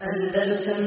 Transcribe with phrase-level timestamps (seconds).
[0.00, 0.84] Andalusam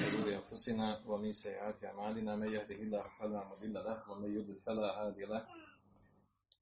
[0.00, 5.24] شرور أنفسنا ومن سيئات أعمالنا من يهده الله فلا مضل له ومن يضلل فلا هادي
[5.24, 5.42] له.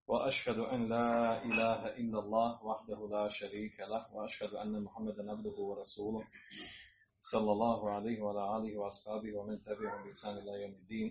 [0.09, 4.15] وأشهد أن لا إله إلا الله وحده لا شريك له.
[4.15, 6.25] وأشهد أن محمدا عبده ورسوله
[7.33, 11.11] صلى الله عليه وعلى آله وأصحابه ومن تبعهم بإحسان إلى يوم الدين.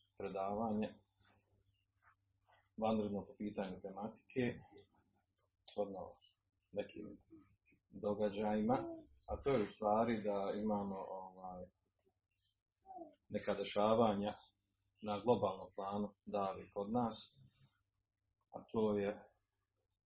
[0.21, 0.93] predavanje,
[2.77, 4.59] vanredno po pitanju tematike,
[5.71, 6.13] shodno
[6.71, 7.17] nekim
[7.89, 8.77] događajima,
[9.25, 11.65] a to je u stvari da imamo ovaj,
[13.29, 14.33] neka dešavanja
[15.01, 17.35] na globalnom planu davi kod nas,
[18.51, 19.09] a to je,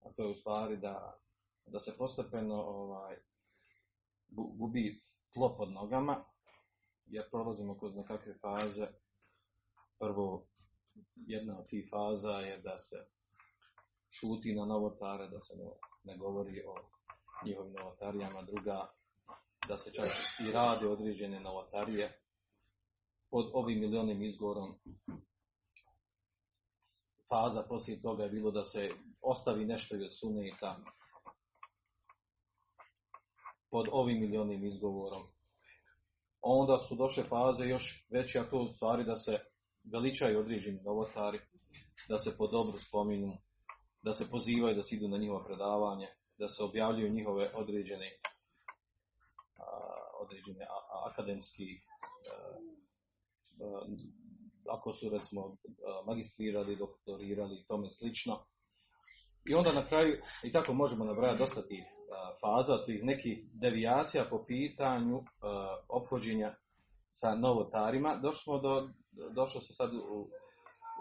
[0.02, 1.20] a to je u stvari da,
[1.66, 3.16] da se postepeno ovaj,
[4.28, 5.02] gu- gubi
[5.34, 6.26] tlo pod nogama,
[7.06, 8.88] jer prolazimo kroz nekakve faze.
[10.00, 10.48] Prvo,
[11.16, 12.96] jedna od tih faza je da se
[14.10, 15.70] šuti na novotare, da se ne,
[16.04, 16.76] ne govori o
[17.46, 18.42] njihovim novotarijama.
[18.42, 18.92] Druga,
[19.68, 20.08] da se čak
[20.48, 22.20] i rade određene novotarije
[23.32, 24.76] pod ovim milionim izgorom.
[27.30, 28.90] Faza poslije toga je bilo da se
[29.22, 30.80] ostavi nešto i od suneta
[33.70, 35.36] pod ovim milionim izgovorom
[36.48, 39.40] onda su došle faze još veće, a to u stvari da se
[39.91, 41.39] veličaju određeni novotari,
[42.09, 43.38] da se po dobru spominu,
[44.03, 48.09] da se pozivaju da se idu na njihovo predavanje, da se objavljuju njihove određene,
[49.60, 49.65] a,
[50.21, 51.64] određene a- a- akademski,
[52.32, 52.60] a,
[53.65, 53.86] a,
[54.71, 55.55] ako su recimo a,
[56.05, 58.45] magistrirali, doktorirali i tome slično.
[59.49, 61.83] I onda na kraju, i tako možemo nabrajati dosta tih
[62.42, 65.21] faza, tih nekih devijacija po pitanju
[65.89, 66.55] ophođenja
[67.14, 68.15] sa novotarima.
[68.15, 68.89] Došli smo do,
[69.36, 70.30] došlo se sad u,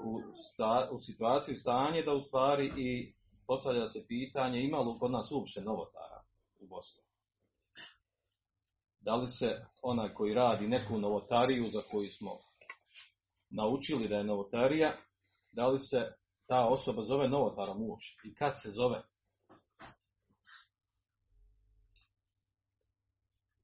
[0.05, 3.15] u, sta, u situaciju, stanje da u stvari i
[3.47, 6.23] postavlja se pitanje ima li kod nas uopće novotara
[6.61, 7.03] u Bosni.
[9.01, 12.39] Da li se onaj koji radi neku novotariju za koju smo
[13.51, 14.97] naučili da je novotarija,
[15.53, 16.13] da li se
[16.47, 19.03] ta osoba zove novotarom uopće i kad se zove.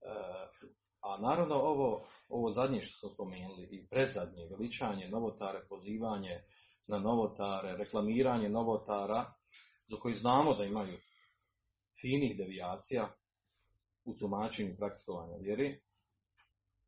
[0.03, 0.15] E,
[1.00, 6.43] a naravno ovo, ovo zadnje što smo spomenuli i predzadnje, veličanje novotare, pozivanje
[6.89, 9.25] na novotare, reklamiranje novotara,
[9.89, 10.97] za koji znamo da imaju
[12.01, 13.13] finih devijacija
[14.05, 15.81] u tumačenju praktikovanja vjeri.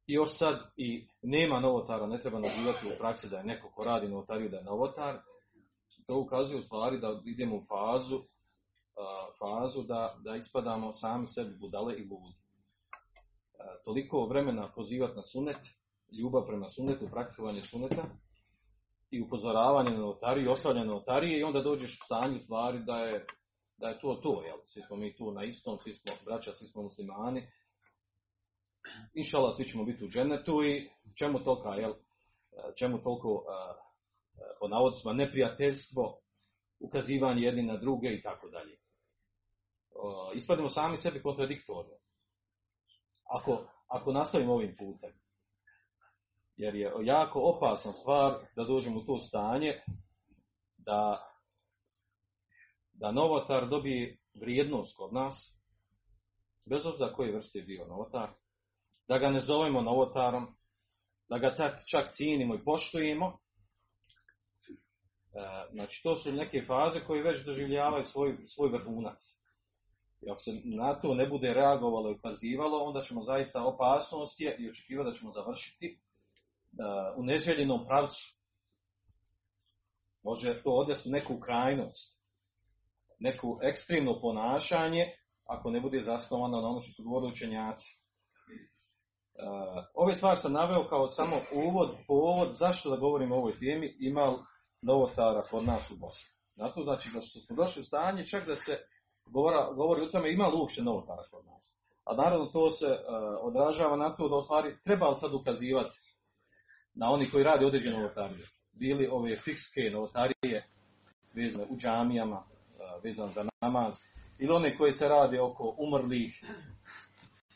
[0.07, 3.85] I još sad i nema novotara, ne treba nazivati u praksi da je neko ko
[3.85, 5.21] radi novotariju da je novotar,
[6.07, 8.23] to ukazuje u stvari da idemo u fazu,
[9.39, 12.42] fazu da, da ispadamo sami sebi budale i ludi.
[13.85, 15.59] Toliko vremena pozivati na sunet,
[16.19, 18.05] ljubav prema sunetu, praktikovanje suneta
[19.11, 23.27] i upozoravanje na notariju, ostavljanje notarije i onda dođeš u stanju stvari da je,
[23.77, 24.59] da je to to, jel?
[24.65, 27.47] Svi smo mi tu na istom, svi smo braća, svi smo muslimani.
[29.15, 31.95] Inšala, svi ćemo biti u džennetu i čemu tolika, jel?
[32.79, 33.45] Čemu toliko
[34.61, 36.19] po navodicima neprijateljstvo,
[36.81, 38.77] ukazivanje jedni na druge i tako dalje.
[39.95, 42.02] O, Ispademo sami sebi kontradiktorno.
[43.33, 45.11] Ako, ako nastavimo ovim putem.
[46.57, 49.81] Jer je jako opasna stvar da dođemo u to stanje
[50.77, 51.29] da,
[52.93, 55.59] da novotar dobije vrijednost kod nas,
[56.67, 58.31] bez obzira koje vrste je bio novotar,
[59.09, 60.57] da ga ne zovemo novotarom,
[61.29, 63.39] da ga čak, čak cijenimo i poštujemo,
[65.35, 69.19] E, Znači, to su neke faze koje već doživljavaju svoj, svoj vrhunac.
[70.23, 74.57] I ako se na to ne bude reagovalo i ukazivalo, onda ćemo zaista opasnost je
[74.59, 78.35] i očekivati da ćemo završiti uh, u neželjenom pravcu.
[80.25, 82.21] Može to odvesti neku krajnost,
[83.19, 85.07] neku ekstremno ponašanje,
[85.47, 87.89] ako ne bude zasnovano na ono što su govorili učenjaci.
[89.35, 91.37] Uh, ove stvari sam naveo kao samo
[91.67, 94.39] uvod, povod, zašto da govorim o ovoj temi, ima li
[94.83, 96.29] novotara kod nas u Bosni.
[96.57, 98.79] Na to znači da smo došli u stanje čak da se
[99.27, 101.79] govora, govori o tome ima li uopće novotara kod nas.
[102.05, 102.97] A naravno to se uh,
[103.41, 105.97] odražava na to da u stvari treba li sad ukazivati
[106.95, 108.47] na oni koji radi određenu novotariju.
[108.73, 110.67] bili ove fikske novotarije
[111.35, 112.43] vezane u džamijama,
[113.05, 113.95] vezane za namaz,
[114.39, 116.45] ili one koje se rade oko umrlih,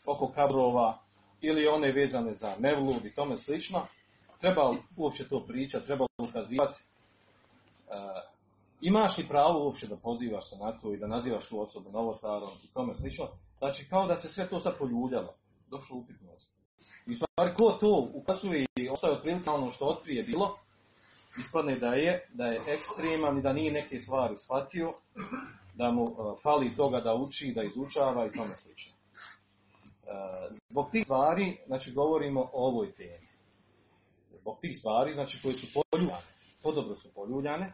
[0.06, 0.98] oko kabrova,
[1.40, 3.86] ili one vezane za nevlud i tome slično,
[4.40, 6.82] treba uopće to pričati, treba ukazivati.
[8.80, 12.50] Imaš li pravo uopće da pozivaš se na to i da nazivaš tu osobu novotarom
[12.64, 13.28] i tome slično?
[13.58, 15.34] Znači kao da se sve to sad poljuljalo.
[15.70, 16.56] Došlo upitnost.
[17.06, 20.56] I stvari ko to ukazuje i ostaje otprilike ono što otprije bilo,
[21.38, 24.92] ispadne da je, da je ekstreman i da nije neke stvari shvatio,
[25.74, 28.94] da mu uh, fali toga da uči, da izučava i tome slično.
[28.96, 33.28] Uh, zbog tih stvari, znači govorimo o ovoj temi.
[34.40, 36.22] Zbog tih stvari, znači koje su poljuljane,
[36.62, 37.72] podobro su poljuljane,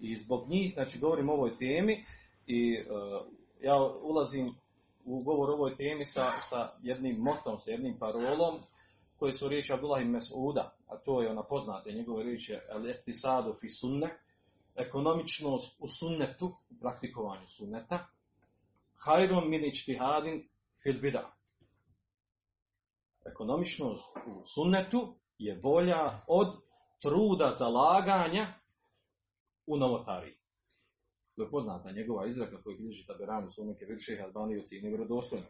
[0.00, 2.04] i zbog njih, znači govorimo o ovoj temi
[2.46, 3.26] i uh,
[3.60, 4.54] ja ulazim
[5.04, 8.60] u govor o ovoj temi sa, sa jednim motom, sa jednim parolom,
[9.18, 13.68] koje su riječi Abdullah ibn Mas'uda, a to je ona poznate njegove riječi al fi
[13.68, 14.18] sunne,
[14.76, 18.06] ekonomičnost u sunnetu, u praktikovanju sunneta,
[18.96, 20.48] hajrom min ičtihadin
[20.82, 21.32] fil bida.
[23.26, 26.48] Ekonomičnost u sunnetu je bolja od
[27.02, 28.59] truda zalaganja
[29.70, 30.34] u novotariji.
[31.36, 35.46] To je poznata njegova izreka koju bilježi Taberanu su neke više Albaniju cijeni vjerodostojno.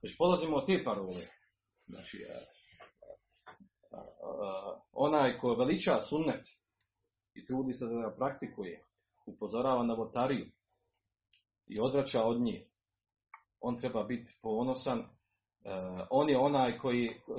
[0.00, 1.26] Znači, polazimo od te parole.
[1.86, 2.38] Znači, a,
[3.96, 4.00] a,
[4.42, 6.46] a, onaj ko veliča sunnet
[7.34, 8.84] i trudi se da ga praktikuje,
[9.26, 10.46] upozorava na votariju
[11.66, 12.66] i odvraća od nje,
[13.60, 14.98] on treba biti ponosan.
[14.98, 17.36] Uh, on je onaj koji, uh,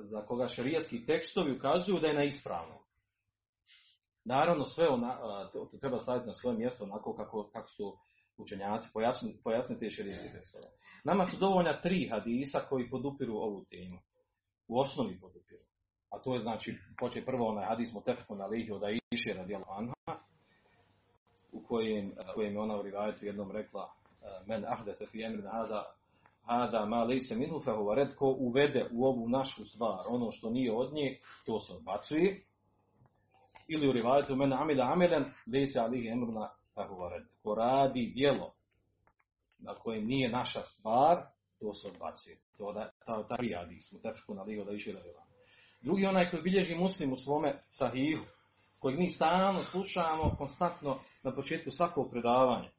[0.00, 2.81] za koga šarijatski tekstovi ukazuju da je na ispravnom.
[4.24, 5.18] Naravno, sve ona,
[5.80, 7.96] treba staviti na svoje mjesto onako kako, kako su
[8.36, 10.64] učenjaci pojasniti, pojasniti širijski tekstove.
[11.04, 13.98] Nama su dovoljna tri hadisa koji podupiru ovu temu.
[14.68, 15.62] U osnovi podupiru.
[16.10, 20.20] A to je znači, poče prvo onaj hadis Mutefku na lihi od Aiši radijal anha,
[21.52, 23.92] u kojem, kojem je ona u rivajetu jednom rekla
[24.46, 25.84] men ahdete fi emrin hada
[26.42, 27.34] hada ma lejse
[28.18, 32.44] ko uvede u ovu našu stvar ono što nije od nje, to se odbacuje
[33.72, 38.52] ili u rivajetu men amila amelen lejse alihi emruna fehu red ko radi dijelo
[39.58, 41.26] na kojem nije naša stvar,
[41.60, 42.38] to se odbacuje.
[42.58, 45.22] To da, ta, ta prijadi smo, tečku na ligo da revila.
[45.80, 48.24] Drugi onaj koji bilježi muslim u svome sahihu,
[48.78, 52.70] kojeg mi stalno slušamo konstantno na početku svakog predavanja.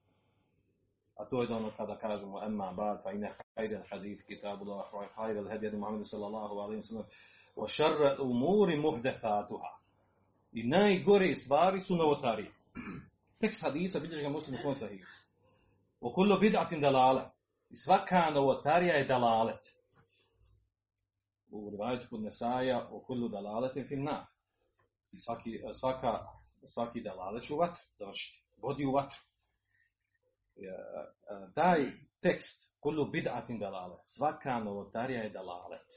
[1.17, 5.07] A to je da ono kada kažemo emma ba'd fa inna khayra hadith kitabullah wa
[5.15, 7.05] khayra al-hadi Muhammad sallallahu alejhi ve sellem
[7.55, 9.82] wa sharra umuri muhdathatuha.
[10.53, 12.51] I najgore stvari su novotarije.
[13.39, 15.05] Tekst hadisa bilježi ga muslim u svom sahihu.
[16.01, 17.29] O kullu bid'atin dalale.
[17.69, 19.59] I svaka novotarija je dalalet.
[21.51, 24.27] U rivajetu kod Nesaja o kullu dalaletin fin na.
[25.11, 26.19] I svaki, svaka,
[26.67, 27.83] svaki dalalet u vatru.
[27.97, 28.43] Završiti.
[28.61, 29.19] Vodi u vatru.
[31.55, 31.91] Taj
[32.21, 33.97] tekst kullu bid'atin dalale.
[34.03, 35.87] Svaka novotarija je dalalet.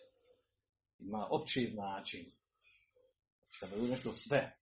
[0.99, 2.36] Ima opće značenje.
[3.61, 4.57] Kada je nešto sve.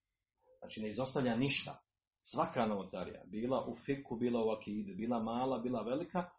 [0.59, 1.85] Znači ne izostavlja ništa
[2.31, 6.29] svaka novotarija, bila u fiku, bila u akidu, bila mala, bila velika,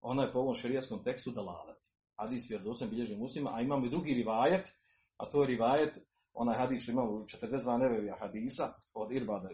[0.00, 1.76] ona je po ovom šerijaskom tekstu dalalet.
[2.16, 4.68] Hadis vjerodostan bilježi muslima, a imamo i drugi rivajet,
[5.16, 5.98] a to je rivajet,
[6.34, 9.48] onaj hadis imamo 42 nevevija hadisa od Irbada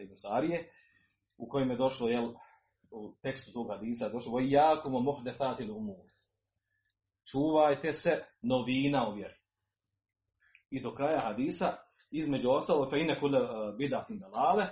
[0.00, 0.70] i Sarije,
[1.38, 2.34] u kojem je došlo, jel,
[2.90, 6.06] u tekstu tog hadisa, je došlo, voj jakom o mohdetatil umur.
[7.30, 8.10] Čuvajte se
[8.42, 9.34] novina u vjeri.
[10.76, 11.76] I do kraja hadisa,
[12.10, 13.40] između ostalo, fe ine kule
[13.78, 14.68] bidatin dalale,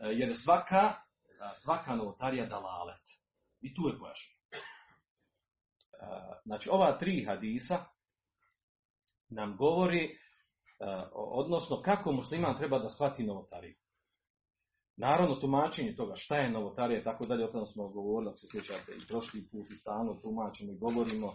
[0.00, 0.94] Eh, jer svaka,
[1.40, 3.02] eh, svaka novotarija dalalet.
[3.60, 4.40] I tu je pojašnjeno.
[5.92, 7.84] Eh, znači, ova tri hadisa
[9.28, 10.18] nam govori,
[11.12, 13.74] odnosno kako musliman treba da shvati novotariju.
[14.96, 18.92] Naravno, tumačenje toga šta je novotarija, tako dalje, o tom smo govorili, ako se sjećate,
[18.92, 21.34] i prošli put i stanu tumačimo i govorimo.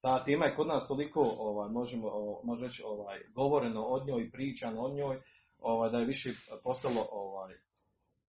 [0.00, 2.10] Ta tema je kod nas toliko, ovaj, možemo,
[2.44, 5.20] može reći, ovaj, govoreno od njoj, pričano od njoj,
[5.58, 6.30] ovaj, da je više
[6.64, 7.54] postalo ovaj,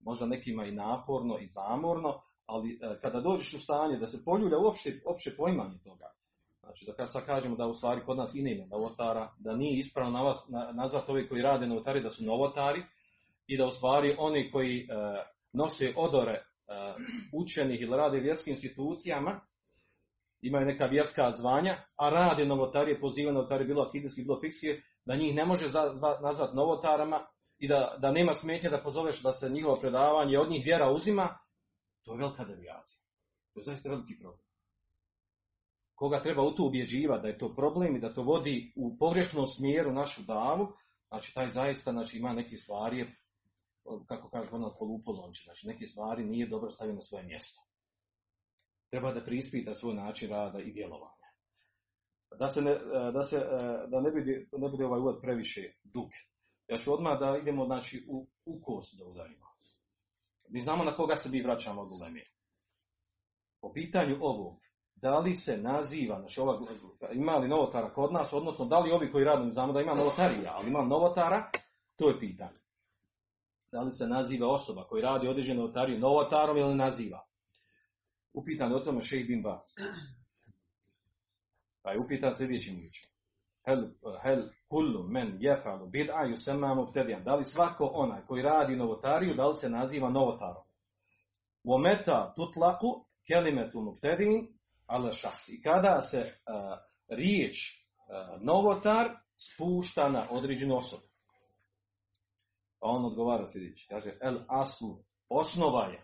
[0.03, 4.57] možda nekima i naporno i zamorno, ali e, kada dođeš u stanje da se poljulja
[4.57, 6.05] uopšte, uopšte poimanje toga,
[6.59, 9.77] znači da kad sad kažemo da u stvari kod nas i nema novotara, da nije
[9.77, 12.83] ispravno na vas, na, nazvati ovi koji rade novotari da su novotari
[13.47, 14.85] i da u stvari oni koji e,
[15.53, 16.43] nose odore e,
[17.33, 19.41] učenih ili rade vjerskim institucijama,
[20.41, 25.35] imaju neka vjerska zvanja, a rade novotarije, pozivaju novotarije, bilo akidijski, bilo fikske, da njih
[25.35, 25.65] ne može
[26.21, 27.25] nazvat novotarama
[27.59, 31.37] i da, da nema smetnje da pozoveš da se njihovo predavanje od njih vjera uzima,
[32.05, 32.99] to je velika devijacija.
[33.53, 34.41] To je zaista veliki problem.
[35.95, 39.47] koga treba u to ubjeđivati da je to problem i da to vodi u pogrešnom
[39.47, 40.67] smjeru našu davu,
[41.07, 43.07] znači taj zaista znači, ima neke stvari,
[44.07, 47.61] kako kaže ono polupolonči, znači neke stvari nije dobro stavio na svoje mjesto.
[48.91, 51.27] Treba da prispita svoj način rada i djelovanja.
[52.39, 52.79] Da se ne,
[53.13, 53.39] da se,
[53.87, 56.09] da ne bude, ne bude ovaj uvod previše dug.
[56.67, 59.45] Ja ću odmah da idemo znači, u, u kos da udarimo.
[60.49, 62.25] Mi znamo na koga se mi vraćamo od ulemije.
[63.61, 64.59] Po pitanju ovog,
[64.95, 66.59] da li se naziva, znači ova,
[67.13, 70.53] ima li novotara kod nas, odnosno da li ovi koji rade, znamo da ima novotarija,
[70.53, 71.49] ali ima novotara,
[71.95, 72.59] to je pitanje.
[73.71, 77.30] Da li se naziva osoba koji radi određenu novotariju novotarom ili naziva?
[78.33, 79.75] Upitan o tome šejh bin Bas.
[81.83, 83.11] Pa je upitan sljedećim riječima.
[83.65, 83.89] Hel,
[84.23, 87.23] hel kullu men jefalu bid'a yusamma mubtadi'an.
[87.23, 90.63] Da li svako onaj koji radi novotariju, da li se naziva novotarom?
[91.65, 94.47] Wa meta tutlaku kelimetu mubtadi'in
[94.87, 95.49] ala šahs.
[95.49, 96.77] I kada se uh,
[97.09, 101.03] riječ uh, novotar spušta na određenu osobu.
[102.79, 103.87] Pa on odgovara sljedeći.
[103.89, 104.97] Kaže, el aslu,
[105.29, 106.03] osnova je,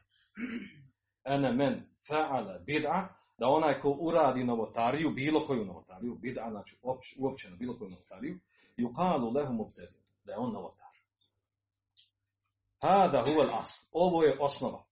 [1.35, 6.77] ene men fa'ala bid'a, da onaj ko uradi novotariju, bilo koju novotariju, bid'a, znači
[7.19, 8.39] uopćeno bilo koju novotariju,
[8.77, 10.87] yuqalu lehu mubtadi, da je on novotar.
[12.81, 13.87] Hada huwa al-asl.
[13.91, 14.83] Ovo je osnova.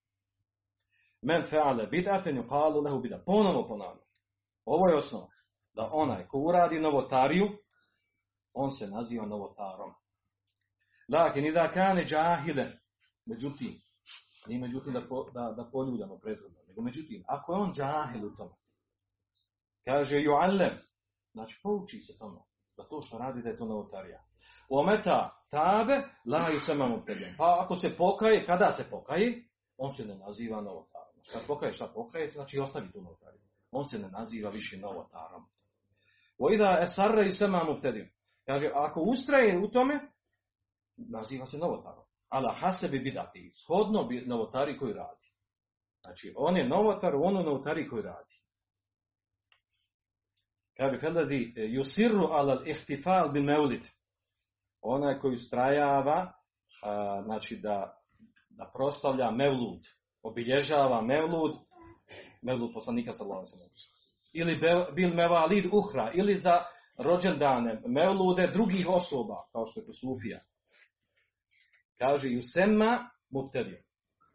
[1.21, 3.23] Men fa'ala bid'atan yuqalu lehu bid'a.
[3.25, 4.07] Ponovo ponavljam.
[4.65, 5.27] Ovo je osnova.
[5.73, 7.47] Da onaj ko uradi novotariju,
[8.53, 9.93] on se naziva novotarom.
[11.13, 12.71] Lakin idha kane džahile,
[13.25, 13.84] međutim,
[14.47, 18.35] nije međutim da, po, da, da poljuljamo prethodno, nego međutim, ako je on džahil u
[18.35, 18.55] tome,
[19.85, 20.77] kaže ju'allem,
[21.31, 22.39] znači pouči se tome,
[22.77, 24.23] da to što radi da je to novotarija.
[24.69, 27.03] Ometa tabe, la i samam
[27.37, 29.43] Pa ako se pokaje, kada se pokaje,
[29.77, 31.15] on se ne naziva novotarom.
[31.33, 33.41] Kad pokaje šta pokaje, znači ostavi tu novotariju.
[33.71, 35.45] On se ne naziva više novotarom.
[36.37, 37.81] Ojda esarra i samam.
[38.45, 40.11] Kaže, ako ustraje u tome,
[40.97, 42.03] naziva se novotarom.
[42.35, 45.25] Ala hasebi bidati, shodno bi novotari koji radi.
[46.01, 48.35] Znači, on je novotar u ono novotari koji radi.
[50.77, 53.83] Kaže, feladi yusirru ala ihtifal bin meulid.
[54.81, 56.33] Onaj koji ustrajava,
[56.83, 57.97] a, znači da,
[58.49, 59.81] da proslavlja mevlud,
[60.23, 61.55] obilježava mevlud,
[62.41, 63.45] mevlud poslanika sallallahu
[64.33, 64.59] Ili
[64.95, 66.63] bil mevalid uhra, ili za
[66.97, 70.39] rođendane, mevlude drugih osoba, kao što je Sufija.
[71.97, 73.81] Kaže, Jusema Mubtedio.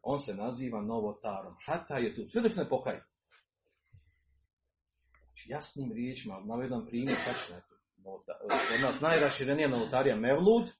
[0.02, 1.54] On se naziva novotarom.
[1.66, 2.28] Hata je tu.
[2.28, 3.04] Sve dok ne pokaje.
[5.40, 7.74] Znači, jasnim riječima, navedam primjer, tačno je to.
[8.74, 10.70] Od nas najraširenija novotarija Mevlud,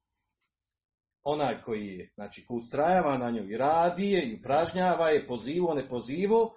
[1.22, 5.74] onaj koji je, znači, ko ustrajava na nju i radi je, i upražnjava je, pozivo,
[5.74, 6.54] ne pozivo,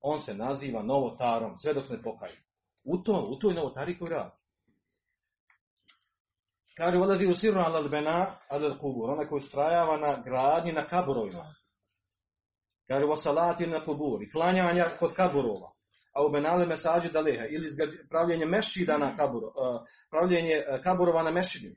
[0.00, 2.42] on se naziva novotarom, sve dok ne pokaje.
[2.84, 4.37] U, to, u toj novotari koji radi.
[6.78, 11.54] Kaže, odlazi u sirnu al bena al kubur, ona koji strajava na gradnji na kaburovima.
[12.88, 15.70] Kaže, u salati na kubur, i klanjanja kod kaburova.
[16.14, 17.70] A u benale mesađi daleha, ili
[18.10, 19.80] pravljenje mešida na kaburo, uh,
[20.10, 21.76] pravljenje kaburova na mešidima.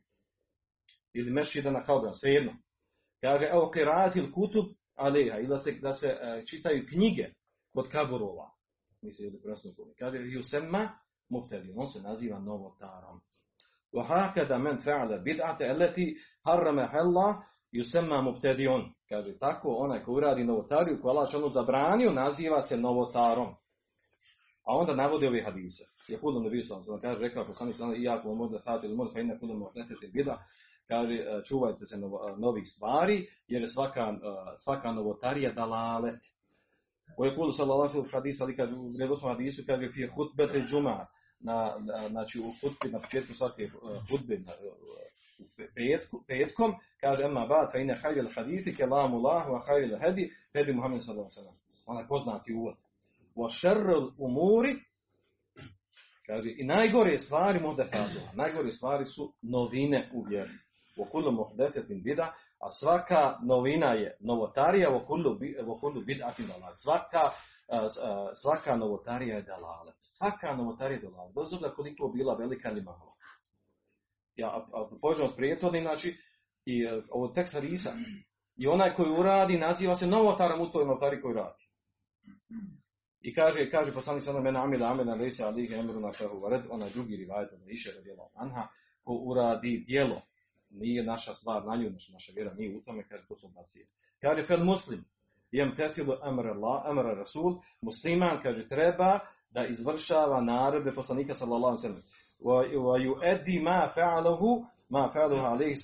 [1.13, 2.51] Ili mešida na kaburova, svejedno.
[3.22, 4.65] Kaže, evo kiratil kutub
[4.96, 7.25] aleha, ili da se, da se uh, čitaju knjige
[7.74, 8.51] kod kaburova.
[9.01, 9.39] Misli, ili
[10.00, 10.89] Kaže, Jusema
[11.29, 13.22] Muftedi, on se naziva novotarom.
[13.95, 17.42] وهكذا من فعل بدعة التي حرمها الله
[17.73, 23.49] يسمى مبتدئون kaže tako onaj ko uradi novotariju koju Allah ono zabranio naziva se novotarom
[24.66, 28.04] a onda navodi ove hadise je kudu ne bio sam kaže rekao poslanik sallallahu i
[28.04, 30.38] jako možda sati ili možda inna kudu muhdathat bida
[30.88, 31.97] kaže čuvajte se
[32.38, 34.14] novih stvari jer je svaka
[34.64, 36.21] svaka novotarija dalalet
[37.16, 40.06] Ko je kudu sallallahu alejhi ve sellem hadis ali kaže u vjerodostojnom hadisu kaže fi
[40.06, 41.06] hutbete džuma
[41.43, 43.69] na, na, znači u hutbi na početku svake
[44.10, 44.51] hutbe na,
[45.39, 45.43] u
[45.75, 50.74] petku, petkom, kaže Emma Bad, fa ina hajjel hadithi, kelamu Allah, wa hajjel hedi, hedi
[50.74, 51.53] Muhammed sallallahu sallam.
[51.86, 52.75] Onaj poznati uvod.
[53.36, 54.75] Wa šerrl umuri,
[56.25, 60.51] kaže, i najgore stvari muhdefadila, najgore stvari su novine u vjeri.
[60.98, 66.75] Wa kullu muhdetetin bida, a svaka novina je novotarija, wa kullu, wa kullu bid'atin dalal.
[66.75, 67.29] Svaka
[68.36, 69.96] svaka novotarija je dalalet.
[70.00, 71.36] Svaka novotarija je dalalet.
[71.36, 73.13] Bez obzira koliko bila velika ili mala.
[74.36, 74.68] Ja,
[75.01, 76.18] pođemo s prijetodnim, znači,
[76.66, 77.94] i uh, ovo tekst Hadisa,
[78.56, 81.63] i onaj koji uradi, naziva se novotarom u toj novotari koji radi.
[83.22, 86.90] I kaže, kaže poslanik sallam mena amila amila lejse alihi emru na fehu vared, onaj
[86.90, 88.68] drugi rivajet, ono više radijela anha,
[89.04, 90.22] ko uradi dijelo,
[90.70, 93.88] nije naša stvar na nju, naša, naša vjera nije u tome, kaže, to su nacije.
[94.22, 95.06] Kaže, fel muslim,
[95.51, 99.20] jem tesilu amr Allah, amr Rasul, musliman, kaže, treba
[99.53, 102.01] da izvršava naredbe poslanika sallallahu sellem
[102.43, 105.75] wa yu'addi ma fa'alahu ma fa'alahu alayhi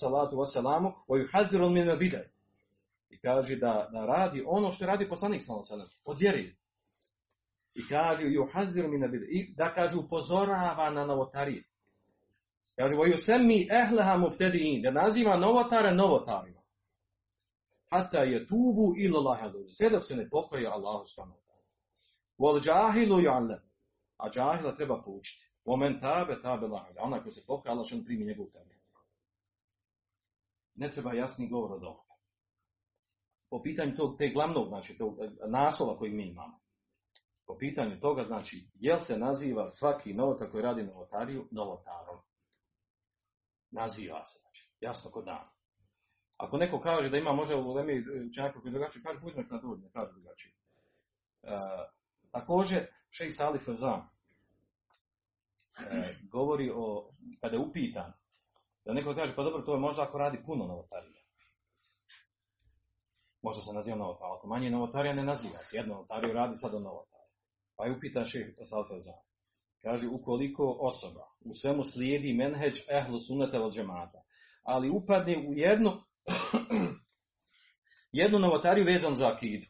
[0.00, 2.24] salatu wa salamu wa yuhadhiru min al-bid'ah
[3.10, 6.54] i kaže da, da radi ono što radi poslanik sallallahu alejhi ve sellem od vjeri
[7.74, 11.64] i kaže yuhadhiru min al-bid'ah i da kaže upozorava na novotarije.
[12.76, 14.82] Kaže wa yusammi ahlaha mubtadi'in.
[14.82, 16.59] Da naziva novotare novotarima
[17.90, 21.40] hatta je tubu ila Allah sve dok se ne pokoje Allahu subhanahu
[22.40, 23.60] Wal džahilu ju'allam.
[24.16, 25.44] A džahila treba poučiti.
[25.64, 26.92] Omen tabe tabe lahaj.
[26.98, 28.74] A onaj ko se pokaja, Allah što primi njegovu tabe.
[30.74, 32.14] Ne treba jasni govor od ovoga.
[33.50, 35.18] Po pitanju tog, te glavnog, znači, tog
[35.48, 36.60] naslova koji mi imamo.
[37.46, 42.18] Po pitanju toga, znači, jel se naziva svaki novotar koji radi novotariju novotarom?
[43.70, 45.59] Naziva se, znači, jasno kod dana.
[46.40, 48.04] Ako neko kaže da ima možda u Lemi
[48.36, 50.52] čovjeka koji drugačije, kaže, budemo na to, ne kaže drugačije.
[51.42, 51.50] Uh,
[52.30, 54.00] Također, šejh Salih Fazan
[55.90, 58.12] e, govori o, kada je upitan,
[58.84, 61.22] da neko kaže, pa dobro, to je možda ako radi puno novotarija.
[63.42, 65.76] Možda se naziva novotarija, ako manje novotarija ne naziva se.
[65.76, 67.30] Jedno novotariju radi sad o novotariju.
[67.76, 69.20] Pa je upitan šejh Salih Fazan.
[69.82, 74.22] Kaže, ukoliko osoba u svemu slijedi menheđ ehlu sunata od džemata,
[74.62, 76.02] ali upadne u jednu,
[78.12, 79.66] jednu novotariju vezan za akidu,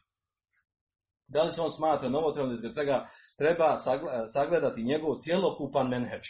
[1.27, 3.77] da li se on smatra novotarom, zbog čega treba
[4.33, 6.21] sagledati njegov cjelokupan menheđ.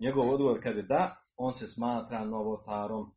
[0.00, 3.12] Njegov odgovor kaže da, on se smatra novotarom.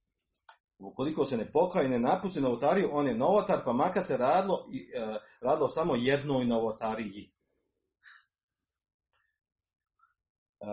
[0.79, 4.67] Ukoliko se ne pokaje i ne napusti novotariju, on je novotar, pa makar se radilo,
[4.93, 7.31] e, radilo samo jednoj novotariji.
[10.61, 10.67] E,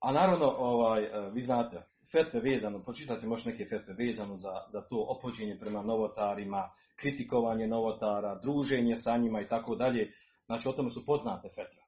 [0.00, 1.82] a naravno, ovaj, e, vi znate,
[2.16, 8.40] fetve vezano, pročitate možda neke fetve vezano za, za to opođenje prema novotarima, kritikovanje novotara,
[8.42, 10.12] druženje sa njima i tako dalje.
[10.46, 11.82] Znači, o tome su poznate fetve.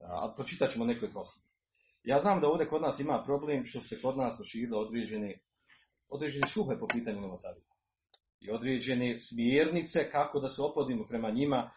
[0.00, 1.46] A pročitat ćemo nekoliko osoba.
[2.04, 5.38] Ja znam da ovdje kod nas ima problem što se kod nas proširilo određene,
[6.08, 7.64] određene šuhe po pitanju novotarija.
[8.40, 11.70] I određene smjernice kako da se opodimo prema njima,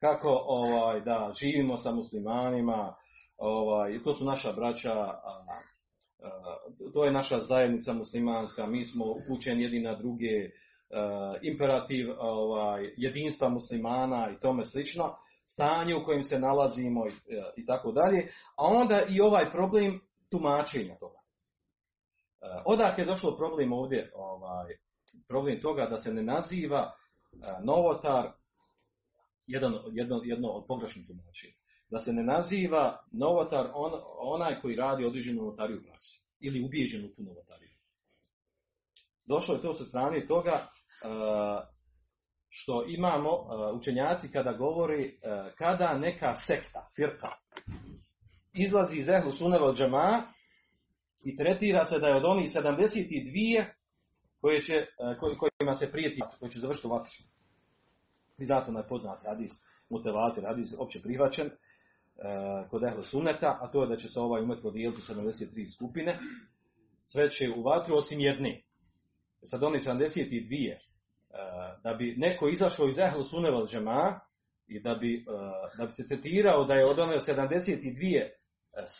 [0.00, 2.94] kako ovaj, da živimo sa muslimanima,
[3.36, 4.94] ovaj, to su naša braća,
[6.94, 13.48] to je naša zajednica muslimanska, mi smo upućeni jedni na druge, uh, imperativ ovaj, jedinstva
[13.48, 17.10] muslimana i tome slično, stanje u kojem se nalazimo i,
[17.56, 20.00] i tako dalje, a onda i ovaj problem
[20.30, 21.18] tumačenja toga.
[22.64, 24.74] Odakle je došlo problem ovdje, ovaj,
[25.28, 26.92] problem toga da se ne naziva
[27.64, 28.32] novotar
[29.46, 31.57] jedan, jedno, jedno od pogrešnih tumačenja.
[31.90, 37.04] Da se ne naziva novotar on, onaj koji radi određenu novotariju u praksi ili ubijeđen
[37.04, 37.70] u tu novotariju.
[39.26, 40.68] Došlo je to sa strane toga
[42.48, 43.30] što imamo
[43.74, 45.18] učenjaci kada govori
[45.58, 47.28] kada neka sekta, firka,
[48.52, 50.22] izlazi iz ehlu suneva džama
[51.24, 53.64] i tretira se da je od onih 72
[54.40, 54.86] koje će,
[55.38, 57.10] kojima se prijeti, koji će završiti u vatru.
[58.38, 59.50] Vi znate onaj poznat radis,
[59.90, 61.50] mutevatir, radis opće prihvaćen
[62.70, 66.18] kod ehlu suneta, a to je da će se ovaj umet podijeliti 73 skupine,
[67.02, 68.62] sve će u vatru osim jedne.
[69.42, 70.76] Sad oni 72
[71.82, 74.20] da bi neko izašao iz ehlu suneval džema
[74.66, 75.24] i da bi,
[75.78, 78.28] da bi se tretirao da je od one 72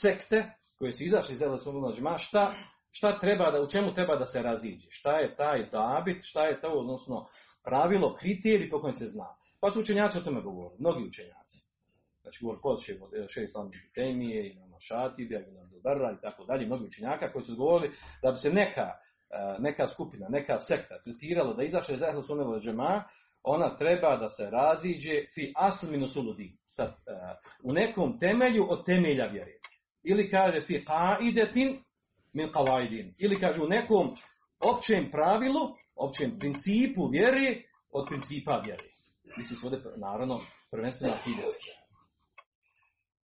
[0.00, 2.54] sekte koje su izašli iz ehlu suneval džema, šta,
[2.90, 4.86] šta treba da, u čemu treba da se raziđe?
[4.90, 7.26] Šta je taj dabit, šta je to, odnosno
[7.64, 9.26] pravilo, kriterij po kojem se zna?
[9.60, 11.67] Pa su učenjaci o tome govorili, mnogi učenjaci.
[12.28, 17.32] Znači, govor počeo še islamske temije, imamo Šatibija, imamo Doberra i tako dalje, mnogi učenjaka
[17.32, 18.92] koji su govorili da bi se neka
[19.58, 23.04] neka skupina, neka sekta tretirala da izašle iz ehlu sunneva džema,
[23.42, 26.94] ona treba da se raziđe fi asl minus uludi, sad,
[27.62, 29.52] u nekom temelju od temelja vjere.
[30.02, 31.78] Ili kaže fi qaidetin
[32.32, 33.12] min qavaidin.
[33.18, 34.14] Ili kaže u nekom
[34.60, 35.60] općem pravilu,
[35.96, 38.84] općem principu vjere od principa vjere.
[39.38, 41.70] Misli se ovdje, naravno, prvenstveno akidetski.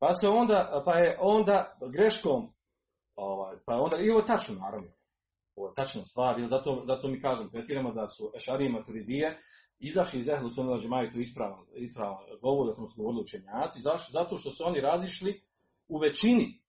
[0.03, 2.47] Pa se onda, pa je onda greškom,
[3.15, 4.87] ovaj, pa onda, i ovo je tačno, naravno,
[5.55, 9.39] ovo je tačna stvar, jer zato, zato mi kažem, tretiramo da su Ešarije Maturidije
[9.79, 14.11] izašli iz Ehlu Sunnila Džemaju, to ispravno, ispravno govor, da smo govorili učenjaci, zašto?
[14.11, 15.41] Zato što su oni razišli
[15.87, 16.59] u većini,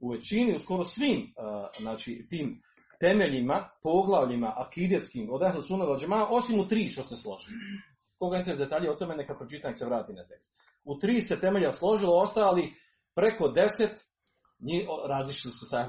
[0.00, 2.62] u većini, u skoro svim, uh, znači, tim
[3.00, 7.56] temeljima, poglavljima akidetskim od Ehlu Sunnila Džemaju, osim u tri što se složili.
[8.18, 10.67] Koga interes detalje o tome, neka pročitam se vrati na tekst.
[10.88, 12.74] U tri se temelja složilo, ostali
[13.14, 13.98] preko deset,
[14.60, 15.84] njih razišli su sa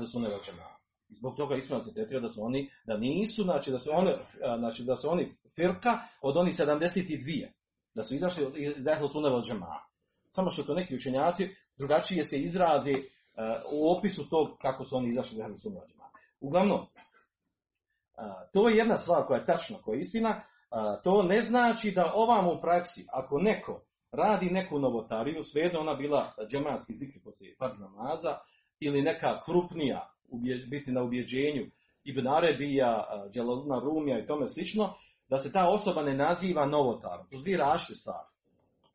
[0.46, 0.76] Džemaju.
[1.10, 4.14] I zbog toga ispravno se tretira da su oni, da nisu, znači da su oni,
[4.58, 7.48] znači da su oni firka od onih 72.
[7.96, 8.44] Da su izašli
[8.78, 9.80] iz Ehlu Sunneva od džema.
[10.30, 13.02] Samo što to neki učenjaci drugačije se izraze e,
[13.72, 15.80] u opisu tog kako su oni izašli iz ehlu sunne
[16.42, 16.86] Uglavnom,
[18.54, 20.44] to je jedna stvar koja je tačna, koja je istina,
[21.04, 23.82] to ne znači da ovam u praksi, ako neko
[24.12, 28.38] radi neku novotariju, svejedno ona bila džematski zikri poslije farz namaza,
[28.80, 30.10] ili neka krupnija,
[30.70, 31.66] biti na ubjeđenju,
[32.04, 34.94] Ibn Arabija, Dželaluna Rumija i tome slično,
[35.30, 37.28] da se ta osoba ne naziva novotarom.
[37.30, 38.28] To su dvije različite stvari.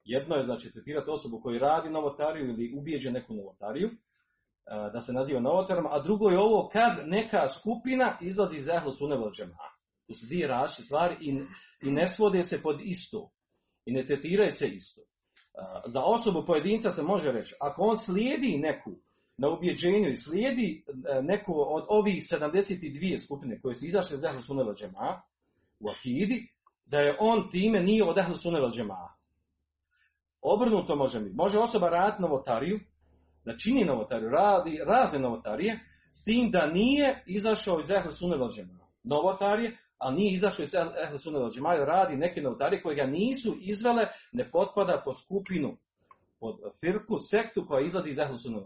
[0.04, 3.90] Jedno je znači tretirati osobu koji radi novotariju ili ubjeđe neku novotariju,
[4.92, 9.16] da se naziva novotarom, a drugo je ovo kad neka skupina izlazi iz ehlu sunne
[10.06, 11.30] To su dvije različite stvari i,
[11.82, 13.30] i ne svode se pod isto.
[13.86, 15.00] I ne tretiraju se isto.
[15.86, 18.90] Za osobu pojedinca se može reći, ako on slijedi neku
[19.38, 24.42] na ubjeđenju i slijedi e, neku od ovih 72 skupine koje su izašle iz ehlu
[24.42, 24.64] sunne
[25.80, 26.48] u akidi,
[26.86, 28.60] da je on time nije od ehlu sunne
[30.42, 31.36] Obrnuto može biti.
[31.36, 32.80] Može osoba raditi novotariju,
[33.44, 38.36] da čini novotariju, radi razne novotarije, s tim da nije izašao iz Ehle Sunne
[39.02, 41.38] Novotarije, a nije izašao iz Ehle Sunne
[41.84, 45.76] radi neke novotarije koje ga nisu izvele, ne potpada pod skupinu,
[46.40, 48.60] pod firku, sektu koja izlazi iz Ehle Sunne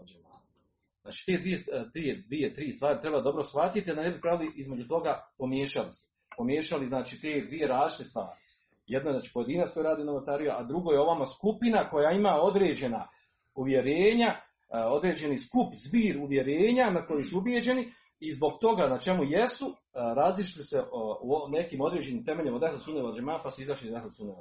[1.01, 1.59] Znači te dvije,
[1.93, 6.07] dvije, dvije, tri stvari treba dobro shvatiti, da ne bi pravili između toga pomiješali se.
[6.37, 8.39] Pomiješali znači te dvije različite stvari.
[8.87, 13.07] Jedna znači pojedinac koji radi novotariju, a drugo je ovama skupina koja ima određena
[13.55, 14.35] uvjerenja
[14.71, 20.65] određeni skup, zbir uvjerenja na koji su ubijeđeni i zbog toga na čemu jesu, različili
[20.65, 20.83] se
[21.21, 24.33] u nekim određenim temeljima od Ehlu Sunne pa su izašli iz Ehlu Sunne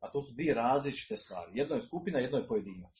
[0.00, 1.50] A to su dvije različite stvari.
[1.54, 2.94] Jedno je skupina, jedno je pojedinac.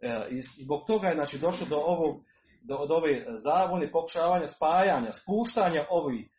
[0.00, 2.20] E, I zbog toga je znači, došlo do ovog
[2.62, 6.30] do, od ove zavone, pokušavanja, spajanja, spuštanja ovih,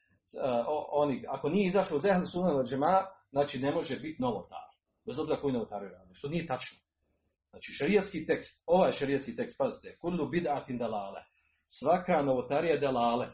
[0.91, 2.63] oni, ako nije izašlo iz Ehlu Sunne
[3.31, 4.71] znači ne može biti novotar.
[5.05, 6.77] Bez obzira koji novotar radi, što nije tačno.
[7.49, 11.21] Znači šarijatski tekst, ovaj šarijatski tekst, pazite, kullu bid'atin dalale.
[11.79, 13.27] Svaka novotarija dalale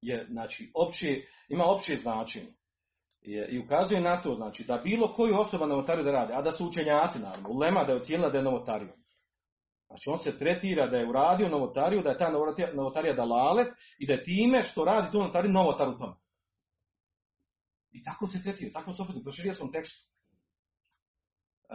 [0.00, 2.52] je, znači, opće, ima opće značenje.
[3.22, 6.52] Je, I ukazuje na to, znači, da bilo koju osoba novotariju da radi, a da
[6.52, 8.92] su učenjaci, naravno, ulema da je ocijenila da je novotariju.
[9.86, 12.30] Znači, on se tretira da je uradio novotariju, da je ta
[12.74, 13.64] novotarija dalale
[13.98, 16.14] i da je time što radi tu novotariju novotar u tome.
[17.92, 20.06] I tako se tretira, tako se opet u šarijetskom tekstu.
[21.68, 21.74] E,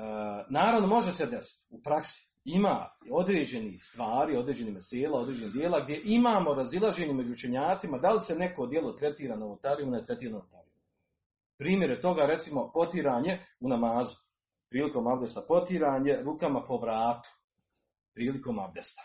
[0.49, 2.30] naravno, može se desiti u praksi.
[2.45, 8.35] Ima određenih stvari, određenih mesela, određenih dijela gdje imamo razilaženje među učenjacima da li se
[8.35, 10.75] neko dijelo tretira novotarijom ili ne tretira novotarijom.
[11.57, 14.15] Primjer toga, recimo, potiranje u namazu.
[14.69, 17.29] Prilikom abdesta potiranje rukama po vratu.
[18.13, 19.01] Prilikom abdesta.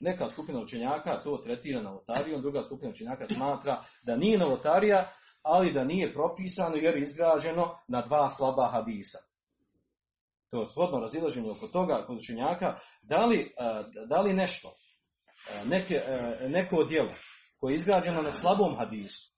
[0.00, 5.08] Neka skupina učenjaka to tretira novotarijom, druga skupina učenjaka smatra da nije novotarija,
[5.42, 9.29] ali da nije propisano jer je izgrađeno na dva slaba hadisa
[10.50, 13.46] to shodno razilaženje oko toga kod učenjaka, da li, e,
[14.06, 14.68] da li nešto,
[15.50, 17.12] e, neke, e, neko djelo
[17.60, 19.30] koje je izgrađeno na slabom hadisu,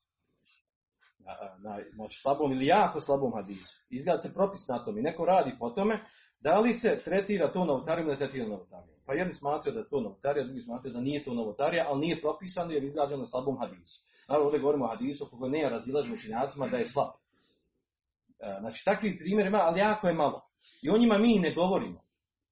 [1.64, 5.56] na, znači slabom ili jako slabom hadisu, izgleda se propis na tom i neko radi
[5.58, 6.04] po tome,
[6.40, 8.96] da li se tretira to novotarijom ili ne tretira novotarijom.
[9.06, 12.20] Pa jedni smatraju da je to novotarija, drugi smatraju da nije to novotarija, ali nije
[12.20, 14.06] propisano jer je izgrađeno na slabom hadisu.
[14.28, 17.10] Naravno, ovdje govorimo o hadisu kako ne razilaženje učenjacima da je slab.
[18.60, 20.51] Znači, takvih primjera ima, ali jako je malo.
[20.82, 22.00] I o njima mi ne govorimo.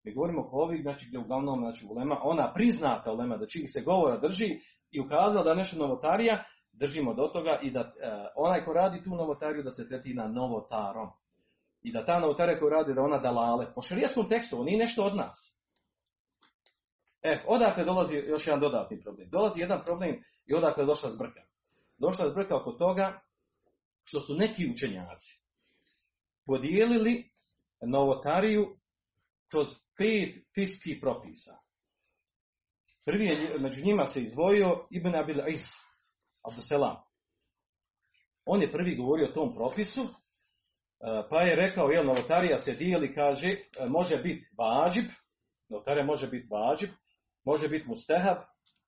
[0.04, 3.80] Mi govorimo o ovih, znači gdje uglavnom znači, ulema, ona priznata ulema da čiji se
[3.80, 7.92] govora drži i ukazala da nešto novotarija, držimo do toga i da e,
[8.36, 11.08] onaj ko radi tu novotariju da se tretira novotarom.
[11.82, 13.74] I da ta novotarija koju radi da ona dalale.
[13.74, 15.56] Po šarijetskom tekstu, on nije nešto od nas.
[17.22, 19.28] E, odakle dolazi još jedan dodatni problem.
[19.30, 21.40] Dolazi jedan problem i odakle je došla zbrka.
[21.98, 23.20] Došla zbrka oko toga
[24.04, 25.40] što su neki učenjaci
[26.46, 27.29] podijelili
[27.86, 28.76] novotariju
[29.50, 31.52] kroz pet fiskih propisa.
[33.04, 35.64] Prvi je, među njima se izdvojio Ibn Abil Is,
[36.50, 36.96] Abduselam.
[38.44, 40.08] On je prvi govorio o tom propisu, e,
[41.30, 45.04] pa je rekao, jel, novotarija se dijeli, kaže, e, može biti vađib,
[45.68, 46.90] novotarija može biti vađib,
[47.44, 48.36] može biti mustehab,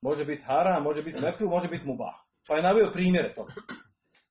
[0.02, 2.14] može biti haram, može biti mekru, može biti mubah.
[2.48, 3.52] Pa je naveo primjere toga.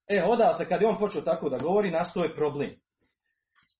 [0.07, 2.75] E, odatle, kad je on počeo tako da govori, nastoje problem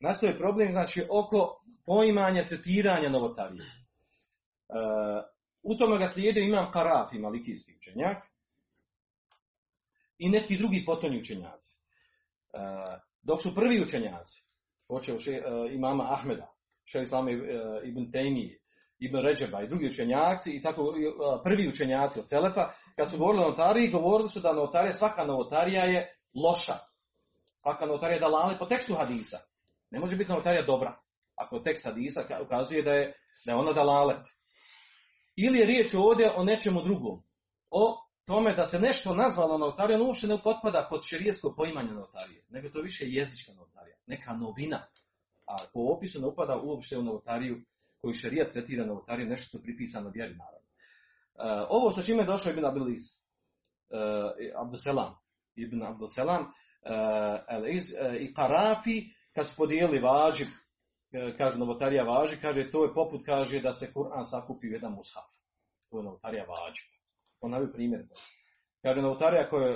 [0.01, 3.63] nastoje problem znači oko poimanja tretiranja novotarije.
[3.63, 3.73] E,
[5.63, 8.17] u tome ga slijede imam Karafi, malikijski učenjak,
[10.17, 11.77] i neki drugi potonji učenjaci.
[12.53, 12.57] E,
[13.21, 14.43] dok su prvi učenjaci,
[14.87, 16.47] počeo še, e, imama Ahmeda,
[16.85, 17.33] še Islame
[17.83, 18.57] ibn Tejmije,
[18.99, 20.93] Ibn Ređeba i drugi učenjaci i tako
[21.43, 25.83] prvi učenjaci od Celefa, kad su govorili o notariji, govorili su da notarija, svaka novotarija
[25.83, 26.77] je loša.
[27.61, 29.37] Svaka novotarija je dalale po tekstu hadisa.
[29.91, 30.95] Ne može biti novotarija dobra.
[31.35, 33.13] Ako tekst hadisa ka- ukazuje da je,
[33.45, 34.25] da je ona dalalet.
[35.35, 37.23] Ili je riječ ovdje o nečemu drugom.
[37.71, 42.43] O tome da se nešto nazvalo notarija, ono uopće ne potpada pod šerijetsko poimanje notarije,
[42.49, 44.77] nego to je više jezička notarija, neka novina.
[45.47, 47.61] A po opisu ne upada uopće u notariju
[48.01, 50.67] koju šerijat tretira notariju, nešto što je pripisano vjeri naravno.
[51.61, 53.01] E, ovo sa čime je došao Ibn Abilis,
[53.89, 55.15] uh, Abduselam,
[55.55, 56.51] Ibn Abduselam,
[57.49, 59.03] el iz, e, i Karafi,
[59.35, 60.45] kad su podijeli važi,
[61.11, 64.91] e, kaže novotarija važi, kaže to je poput, kaže da se Kur'an sakupi u jedan
[64.91, 65.23] mushaf.
[65.89, 66.81] To je novotarija važi.
[67.41, 68.01] On navio primjer.
[68.81, 69.75] Kaže novotarija koja je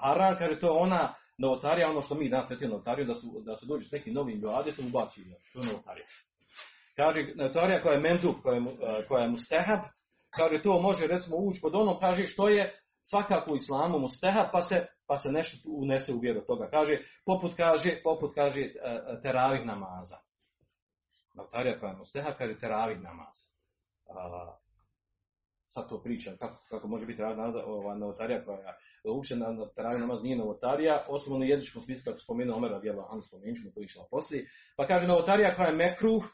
[0.00, 3.56] haram, kaže to je ona novotarija, ono što mi danas tretiramo novotariju, da, su, da
[3.56, 5.34] se dođe s nekim novim ibadetom ubaci u.
[5.52, 6.06] To je novotarija.
[6.96, 9.80] Kaže novotarija koja je mendub, koja je, e, koja je mustehab,
[10.30, 12.78] kaže to može recimo ući pod ono, kaže što je
[13.10, 16.68] svakako u islamu mustehab, pa se, pa se nešto unese u vjeru toga.
[16.70, 20.16] Kaže, poput kaže, poput kaže e, e, teravih namaza.
[21.34, 23.46] Notarija koja je mustehab, kaže teravih namaza.
[24.08, 24.56] A,
[25.66, 28.58] sad to pričam, kako, kako može biti teravih ova notarija koja
[29.04, 33.08] je uopće na, teravih namaz nije novotarija, osim ono jezičkom smislu, kako spomenuo Omer radijela,
[33.10, 34.50] Anu spomenut ćemo, to išla poslije.
[34.76, 36.24] Pa kaže novotarija koja je mekruh,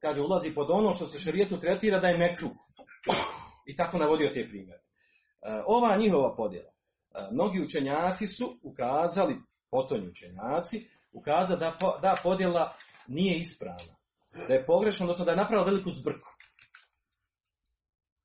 [0.00, 2.52] kaže ulazi pod ono što se šerijetu tretira da je mekruh.
[3.66, 4.80] I tako navodio te primjere.
[4.80, 6.70] E, ova njihova podjela.
[7.14, 9.36] E, Mnogi učenjaci su ukazali,
[9.70, 12.74] potonji učenjaci, ukazali da, da podjela
[13.08, 13.94] nije ispravna.
[14.48, 16.28] Da je pogrešna, odnosno da je napravila veliku zbrku.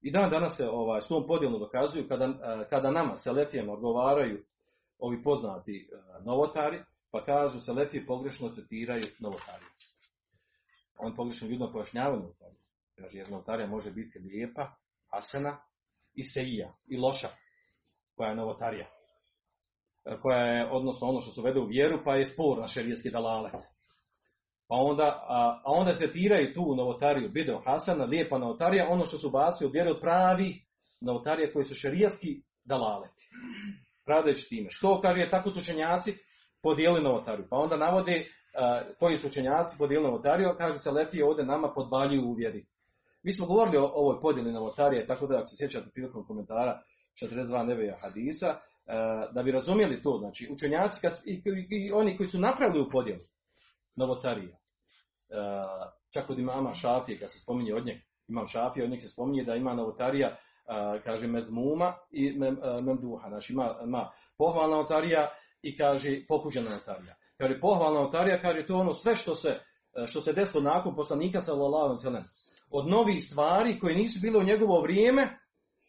[0.01, 4.43] I dan danas se ovaj, s tom podjelom dokazuju kada, e, kada nama, Selefijama, odgovaraju
[4.99, 9.67] ovi poznati e, novotari, pa kažu Selefije pogrešno tretiraju novotariju.
[10.97, 12.59] On pogrešno ljudno pojašnjavaju novotariju.
[12.95, 14.75] Kaže, jer novotarija može biti lijepa,
[15.11, 15.57] hasena
[16.13, 17.27] i seija, i loša,
[18.15, 18.87] koja je novotarija.
[20.05, 23.09] E, Koja je, odnosno ono što se vede u vjeru, pa je spor na šerijetski
[23.09, 23.53] dalalet.
[24.67, 29.29] Pa onda, a, a onda tretiraju tu novotariju, bideo hasana, lijepa novotarija, ono što su
[29.29, 30.53] bacili u vjeru od pravi
[31.01, 33.23] novotarije koji su šerijatski dalaleti.
[34.05, 34.67] Pradeći time.
[34.69, 36.13] Što kaže, tako su učenjaci
[36.63, 37.47] podijeli novotariju.
[37.49, 38.25] Pa onda navode
[38.57, 42.65] a, koji su učenjaci podijeli novotariju, kaže se leti ovdje nama podbaljuju u vjeri.
[43.23, 46.81] Mi smo govorili o ovoj podjeli novotarije, tako da ako se sjećate prilikom komentara
[47.21, 48.57] 42 nebeja hadisa, e,
[49.31, 53.21] da bi razumjeli to, znači učenjaci kad, i, i, oni koji su napravili u podjelu
[53.95, 54.57] novotarije, e,
[56.13, 57.97] čak od imama Šafije, kad se spominje od njeg,
[58.27, 60.37] imam Šafije, od njeg se spominje da ima novotarija, e,
[61.03, 65.29] kaže mezmuma i mem, memduha, znači ima, ima pohvalna novotarija
[65.61, 67.15] i kaže pokuđena novotarija.
[67.37, 69.59] Kaže pohvalna novotarija, kaže to ono sve što se,
[70.05, 72.27] što se desilo nakon poslanika sallallahu alejhi
[72.71, 75.37] od novih stvari koje nisu bile u njegovo vrijeme,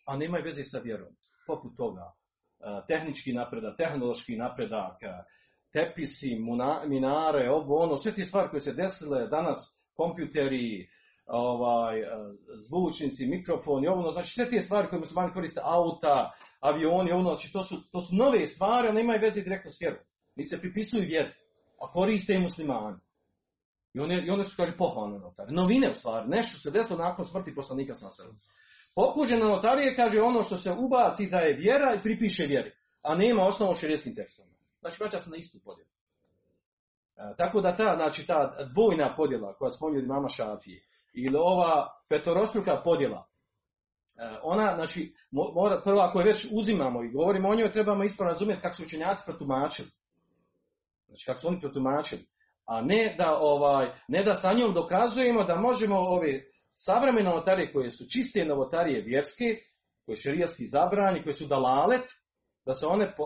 [0.06, 1.08] a nemaju veze sa vjerom.
[1.46, 2.12] Poput toga,
[2.60, 5.12] e, tehnički napredak, tehnološki napredak, e,
[5.72, 6.38] tepisi,
[6.86, 9.58] minare, ovo, ono, sve te stvari koje se desile danas,
[9.96, 10.88] kompjuteri,
[11.26, 12.06] ovaj, e,
[12.68, 17.34] zvučnici, mikrofoni, ovo, ono, znači sve te stvari koje muslimani koriste, auta, avioni, ovo, ono,
[17.34, 19.98] znači to su, to su nove stvari, ali nemaju veze direktno s vjerom.
[20.36, 21.28] Niti se pripisuju vjeru,
[21.82, 22.96] a koriste i muslimani.
[23.94, 25.20] I one, i one su, kaže, pohvalne.
[25.48, 28.10] Novine u stvari, nešto se desilo nakon smrti poslanika sa
[28.96, 33.46] Pokuđena notarije kaže ono što se ubaci da je vjera i pripiše vjeri, a nema
[33.46, 34.46] osnovu šerijskim tekstom.
[34.80, 35.90] Znači, vraća se na istu podjelu.
[37.16, 40.82] E, tako da ta, znači, ta dvojna podjela koja spominje od imama Šafije,
[41.14, 43.26] ili ova petorostruka podjela,
[44.18, 48.04] e, ona, znači, mo- mora, prvo ako je već uzimamo i govorimo o njoj, trebamo
[48.04, 49.88] ispravno razumjeti kako su učenjaci protumačili.
[51.06, 52.22] Znači, kako su oni protumačili.
[52.66, 56.42] A ne da, ovaj, ne da sa njom dokazujemo da možemo ove
[56.76, 59.44] savremene novotarije koje su čiste novotarije vjerske,
[60.06, 62.04] koje šerijatski zabrani, koje su dalalet,
[62.66, 63.24] da se one po,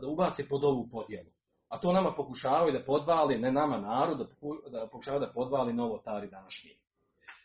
[0.00, 1.30] da ubace pod ovu podjelu.
[1.68, 5.72] A to nama pokušavaju da podvali, ne nama narod, da, poku- da pokušavaju da podvali
[5.72, 6.70] novotari današnji.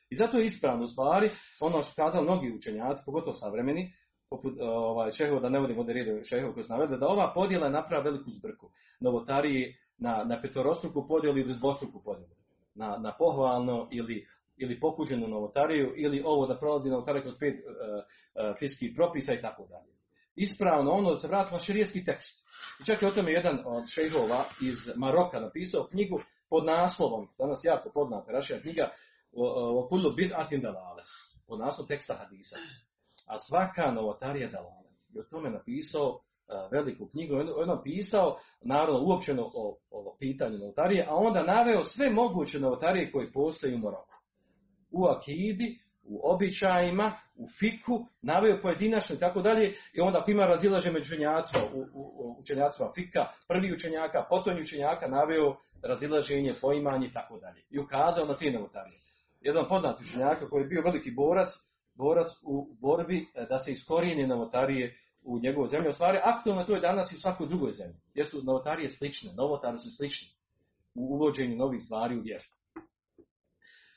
[0.09, 1.29] I zato je ispravno stvari,
[1.61, 3.93] ono što kazali mnogi učenjaci, pogotovo savremeni,
[4.29, 7.65] poput ovaj, šehova, da ne vodim ovdje redu šehova koji su naveli, da ova podjela
[7.65, 8.69] je napravila veliku zbrku.
[8.99, 12.35] Novotariji na, na petorostruku podjelu ili dvostruku podjelu.
[12.75, 14.25] Na, na pohvalno ili,
[14.57, 19.41] ili pokuđenu novotariju ili ovo da prolazi novotarija kroz pet uh, uh, fiskih propisa i
[19.41, 19.95] tako dalje.
[20.35, 22.45] Ispravno ono da se vrati na širijski tekst.
[22.81, 27.59] I čak je o tome jedan od šehova iz Maroka napisao knjigu pod naslovom, danas
[27.63, 28.89] jako poznata rašija knjiga,
[29.35, 31.03] o kullu bid'atin dalale,
[31.47, 32.55] pod naslov teksta hadisa.
[33.27, 34.89] A svaka novotarija dalale.
[35.13, 40.57] I o tome napisao a, veliku knjigu, on je pisao naravno uopćeno o, o pitanju
[40.57, 44.14] novotarije, a onda naveo sve moguće novotarije koje postoje u Maroku.
[44.91, 50.45] U akidi, u običajima, u fiku, naveo pojedinačno i tako dalje, i onda ako ima
[50.45, 57.13] razilaže među učenjacima, u, u, učenjacima fika, prvi učenjaka, potonji učenjaka, naveo razilaženje, poimanje i
[57.13, 57.61] tako dalje.
[57.69, 58.99] I ukazao na te novotarije.
[59.41, 61.49] Jedan poznati učenjaka koji je bio veliki borac,
[61.95, 64.95] borac u borbi e, da se iskorijene novotarije
[65.25, 65.89] u njegovoj zemlji.
[65.89, 67.95] U stvari, aktualno to je danas i u svakoj drugoj zemlji.
[68.13, 70.27] Jer su novotarije slične, novotari su slični
[70.95, 72.43] u uvođenju novih stvari u vjeru.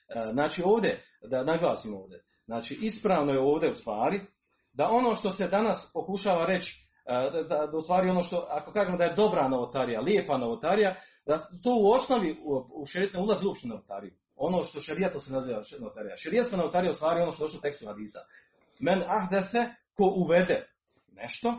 [0.09, 4.21] E, Znači ovdje, da naglasimo ovdje, znači ispravno je ovdje u stvari
[4.73, 8.73] da ono što se danas pokušava reći, e, da, da, u stvari ono što, ako
[8.73, 10.95] kažemo da je dobra novotarija, lijepa novotarija,
[11.27, 14.13] da to u osnovi u, u šerijet ne ulazi uopšte u novotariju.
[14.37, 16.17] Ono što šerijato se naziva novotarija.
[16.17, 18.19] Šerijatska novotarija je u stvari ono što je došlo u tekstu hadisa.
[18.81, 19.59] Men ahdese
[19.97, 20.67] ko uvede
[21.13, 21.55] nešto,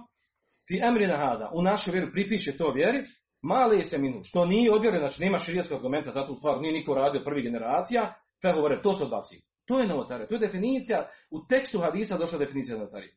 [0.68, 3.04] fi emrina hada, u našu vjeru pripiše to vjeri,
[3.42, 6.94] mali se minu, što nije odvjeren, znači nema širijatskog argumenta za tu stvar, nije niko
[6.94, 9.42] radio prvi generacija, fe govore, to se odbaci.
[9.66, 13.14] To je novotarija, to je definicija, u tekstu hadisa došla definicija novotarije.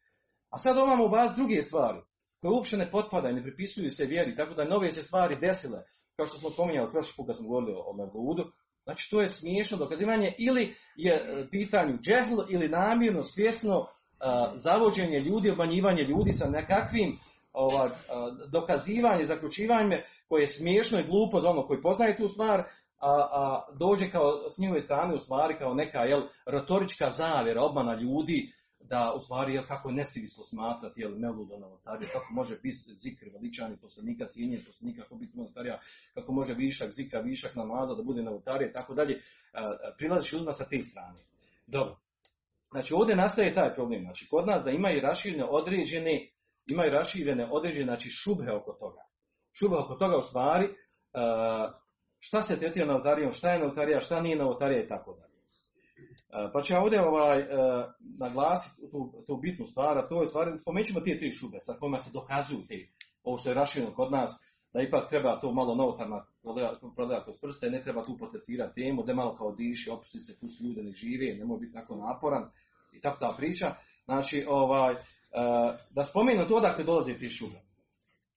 [0.51, 2.01] A sad imamo u baz druge stvari,
[2.41, 5.83] koje uopće ne potpadaju, ne pripisuju se vjeri, tako da nove se stvari desile,
[6.17, 8.45] kao što smo spominjali prošli put kad smo govorili o Mevludu,
[8.85, 13.87] znači to je smiješno dokazivanje ili je e, pitanju džehl ili namjerno, svjesno
[14.21, 17.19] a, zavođenje ljudi, obmanjivanje ljudi sa nekakvim
[17.53, 17.91] ova, a,
[18.53, 22.65] dokazivanje, zaključivanje koje je smiješno i glupo za ono koji poznaje tu stvar,
[23.03, 27.95] a, a dođe kao s njihove strane u stvari kao neka jel, retorička zavjera, obmana
[27.95, 28.53] ljudi,
[28.89, 33.27] da u stvari jel, kako je nesivislo smatrati jel, Mevluda novotarija, kako može biti zikr
[33.33, 35.81] veličani poslanika, cijenjen poslanika, kako biti novotarija,
[36.15, 39.23] kako može višak zikra, višak namaza da bude novotarija i tako dalje,
[39.99, 41.19] prilaziš ljudima sa te strane.
[41.67, 41.97] Dobro.
[42.71, 44.03] Znači ovdje nastaje taj problem.
[44.03, 46.29] Znači kod nas da imaju raširene određene,
[46.67, 49.03] imaju raširene određene znači šubhe oko toga.
[49.59, 50.69] Šubhe oko toga u stvari
[52.27, 55.33] šta se tretira novotarijom, šta je novotarija, šta nije novotarija i tako dalje.
[55.33, 57.49] Uh, pa ću ja ovdje ovaj, uh,
[58.21, 61.99] naglasiti tu, tu bitnu stvar, a to je stvar, spomećemo te tri šube sa kojima
[61.99, 62.75] se dokazuju te,
[63.25, 64.31] ovo što je rašireno kod nas,
[64.73, 66.25] da ipak treba to malo novotarna
[66.97, 70.49] prodajati kroz prste, ne treba tu potencirati temu, da malo kao diši, opusti se, tu
[70.49, 72.51] su ljude ne žive, ne može biti tako naporan
[72.93, 73.75] i tako ta priča.
[74.05, 74.95] Znači, ovaj,
[75.91, 77.61] da spomenu to odakle dolazi ti šube.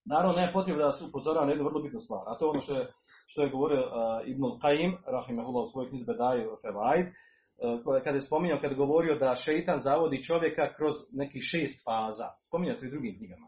[0.05, 2.61] Naravno, nema potrebe da se upozorava na jednu vrlo bitnu stvar, a to je ono
[2.61, 2.87] što je,
[3.27, 8.21] što je govorio uh, Ibn Qaim, rahimahullah u svojoj knjizi Bedaju Fevaid, uh, kada je
[8.21, 12.27] spominjao, kada je govorio da šeitan zavodi čovjeka kroz nekih šest faza.
[12.47, 13.47] Spominjao se i drugim knjigama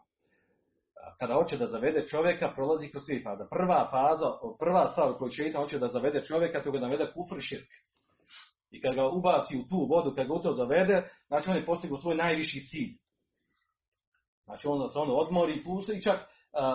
[1.19, 3.47] kada hoće da zavede čovjeka, prolazi kroz sve faza.
[3.49, 4.25] Prva faza,
[4.59, 7.69] prva stvar koju šeitan hoće da zavede čovjeka, to ga navede kufr širk.
[8.71, 11.65] I kad ga ubaci u tu vodu, kad ga u to zavede, znači on je
[11.65, 12.97] postigao svoj najviši cilj.
[14.45, 16.19] Znači on se ono odmori i pušta i čak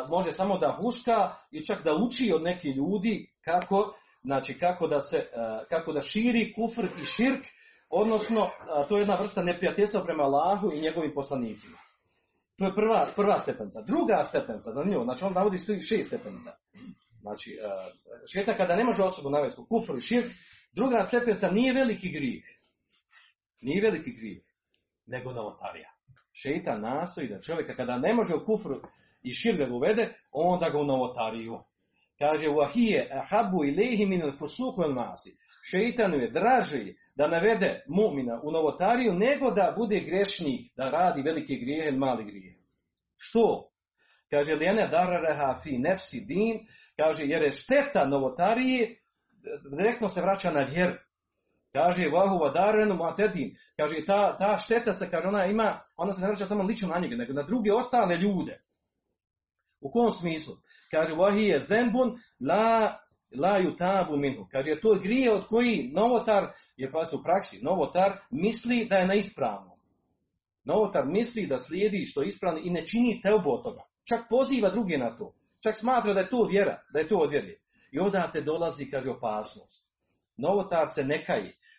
[0.08, 5.00] može samo da huška i čak da uči od nekih ljudi kako, znači kako da
[5.00, 5.26] se,
[5.68, 7.44] kako da širi kufr i širk,
[7.90, 8.50] odnosno
[8.88, 11.78] to je jedna vrsta neprijateljstva prema Allahu i njegovim poslanicima.
[12.58, 13.82] To je prva, prva stepenca.
[13.82, 16.52] Druga stepenca, zanimljivo, znači on navodi stoji šest stepenca.
[17.20, 17.58] Znači,
[18.32, 20.26] šeta kada ne može osobu navesti u kufru i širk,
[20.72, 22.44] druga stepenca nije veliki grijeh.
[23.62, 24.42] Nije veliki grijeh,
[25.06, 25.90] nego novotarija.
[26.32, 28.80] Šeta nastoji da čovjeka kada ne može u kufru
[29.22, 31.58] i širk uvede, onda ga u novotariju.
[32.18, 35.36] Kaže, wahije ahabu ilehi min al-fusuhu al-masi.
[35.70, 41.54] Šeitanu je draži da navede mumina u novotariju, nego da bude grešnik, da radi velike
[41.54, 42.58] grijehe ili mali grijehe.
[43.18, 43.68] Što?
[44.30, 48.96] Kaže, lijene darareha fi nefsi din, kaže, jer je šteta novotarije,
[49.78, 50.94] direktno se vraća na vjeru.
[51.72, 56.26] Kaže, vahu vadarenu matedin, kaže, ta, ta šteta se, kaže, ona ima, ona se ne
[56.26, 58.60] vraća samo lično na njega, nego na druge ostale ljude.
[59.82, 60.54] U kom smislu?
[60.90, 62.98] Kaže, vahi je zembun la
[63.34, 64.46] la yutabu minhu.
[64.50, 69.06] Kaže je to grije od koji novotar je pa u praksi novotar misli da je
[69.06, 69.78] na ispravnom.
[70.64, 73.82] Novotar misli da slijedi što je ispravno i ne čini teubu od toga.
[74.08, 75.34] Čak poziva druge na to.
[75.62, 77.58] Čak smatra da je to vjera, da je to odvjerje.
[77.92, 79.88] I odate dolazi, kaže, opasnost.
[80.36, 81.24] Novotar se ne.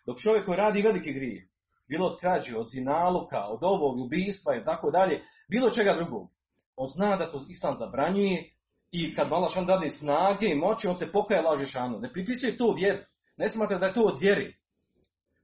[0.06, 1.48] Dok čovjek koji radi veliki grije,
[1.90, 6.30] bilo od krađe, od zinaluka, od ovog ubistva i tako dalje, bilo čega drugog,
[6.76, 8.50] on zna da to islam zabranjuje
[8.92, 12.00] i kad Allah šan dadne snage i moći, on se pokaje laže šanu.
[12.00, 13.06] Ne pripisuje to vjer.
[13.38, 14.56] Ne smatra da je to od vjeri.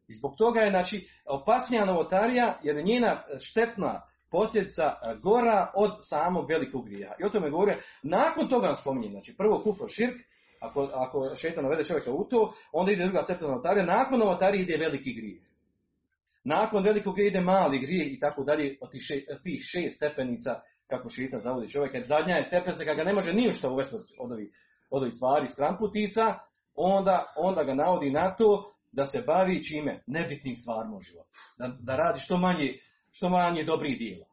[0.08, 4.02] I zbog toga je, znači, opasnija novotarija, jer je njena štetna
[4.32, 4.94] posljedica
[5.24, 7.14] gora od samog velikog grija.
[7.20, 10.16] I o tome govore, nakon toga spominje, znači, prvo kufro širk,
[10.60, 14.78] ako, ako šetan navede čovjeka u to, onda ide druga stepena novotarija, nakon novotarije ide
[14.78, 15.42] veliki grijeh.
[16.44, 18.92] Nakon velikog grija ide mali grijeh i tako dalje od
[19.44, 22.08] tih šest stepenica kako šeitan zavodi čovjeka.
[22.08, 24.50] Zadnja je stepenca kada ga ne može ni što uvesti od ovih,
[24.90, 26.36] od ovih stvari stramputica,
[26.76, 30.04] onda, onda ga navodi na to da se bavi čime?
[30.08, 31.30] Nebitnim stvarima u životu.
[31.58, 32.78] Da, da radi što manje,
[33.12, 34.26] što manje dobrih dijela.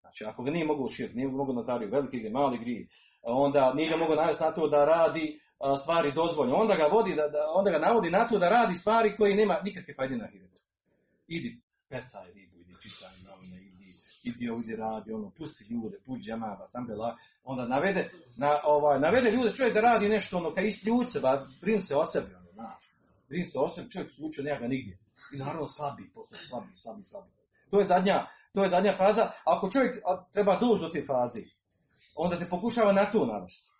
[0.00, 2.86] Znači, ako ga nije mogu širiti, nije mogu notariju, veliki gdje, mali grije,
[3.22, 5.40] onda nije ga mogu navesti na to da radi
[5.82, 6.56] stvari dozvoljene.
[6.56, 9.60] Onda ga, vodi, da, da, onda ga navodi na to da radi stvari koje nema
[9.64, 10.60] nikakve fajde na hiretu.
[11.28, 13.63] Idi, pecaj ribu, idi čitaj novine,
[14.26, 19.30] idi ovdje radi, ono, pusti ljude, pusti džemaba, sam bela, onda navede, na, ovaj, navede
[19.30, 22.52] ljude, čovjek da radi nešto, ono, kaj isključ se, ba, brin se o sebi, ono,
[22.52, 22.84] znaš.
[23.28, 24.98] Brin se o sebi, čovjek slučio nema ga nigdje.
[25.34, 27.28] I naravno slabi, posle, slabi, slabi, slabi.
[27.70, 29.30] To je zadnja, to je zadnja faza.
[29.44, 30.02] Ako čovjek
[30.32, 31.40] treba doći do te faze,
[32.16, 33.73] onda te pokušava na to navesti.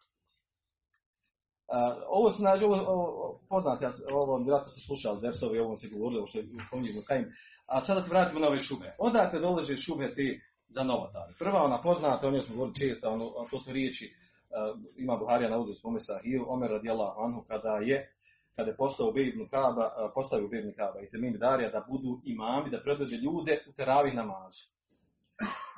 [1.64, 5.88] Uh, ovo se nađe, ovo, ovo poznate, ja, ovo vjerojatno ste slušali versovi, ovo se
[5.92, 7.26] govorili, ovo što je spominjeno kajim.
[7.66, 8.94] A sada se vratimo na ove šube.
[8.98, 11.34] Odakle dolaze šube ti za novotari?
[11.38, 15.50] Prva ona poznata, o njoj smo govorili često, ono, to su riječi, uh, ima Buharija
[15.50, 18.10] na uzu spome Sahiju, Omer radijallahu anhu, kada je
[18.56, 22.20] kada je postao ibn Kaba, uh, postavio Ubej ibn Kaba i Temim Darija da budu
[22.24, 24.62] imami, da predvođe ljude u teravih namazu.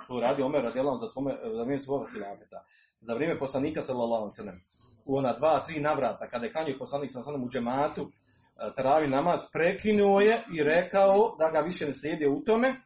[0.07, 2.65] To radi Omer radijallahu za svome, za vrijeme svoga hilafeta.
[3.01, 4.61] Za vrijeme poslanika sallallahu sellem
[5.09, 9.09] u ona dva, tri navrata, kada je klanjao poslanik sa sanom u džematu, e, teravi
[9.09, 12.81] namaz, prekinuo je i rekao da ga više ne slijede u tome,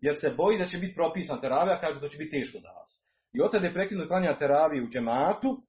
[0.00, 2.68] jer se boji da će biti propisan teravija, a kaže da će biti teško za
[2.68, 3.04] vas.
[3.32, 5.62] I od je prekinuo klanja teraviju u džematu,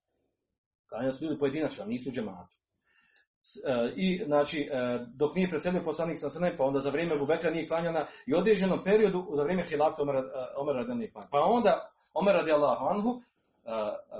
[0.89, 2.55] klanja su ljudi pojedinačno, nisu u džematu.
[3.65, 7.51] E, I, znači, e, dok nije preselio poslanik sa sanem, pa onda za vrijeme Bubekra
[7.51, 10.15] nije klanjana i određenom periodu, za vrijeme Hilafta Omer,
[10.57, 13.21] Omer radi Pa onda Omer radi Allahu anhu,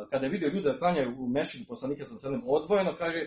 [0.09, 3.25] kada je vidio ljude da klanjaju u mešćinu poslanika sa selem odvojeno, kaže,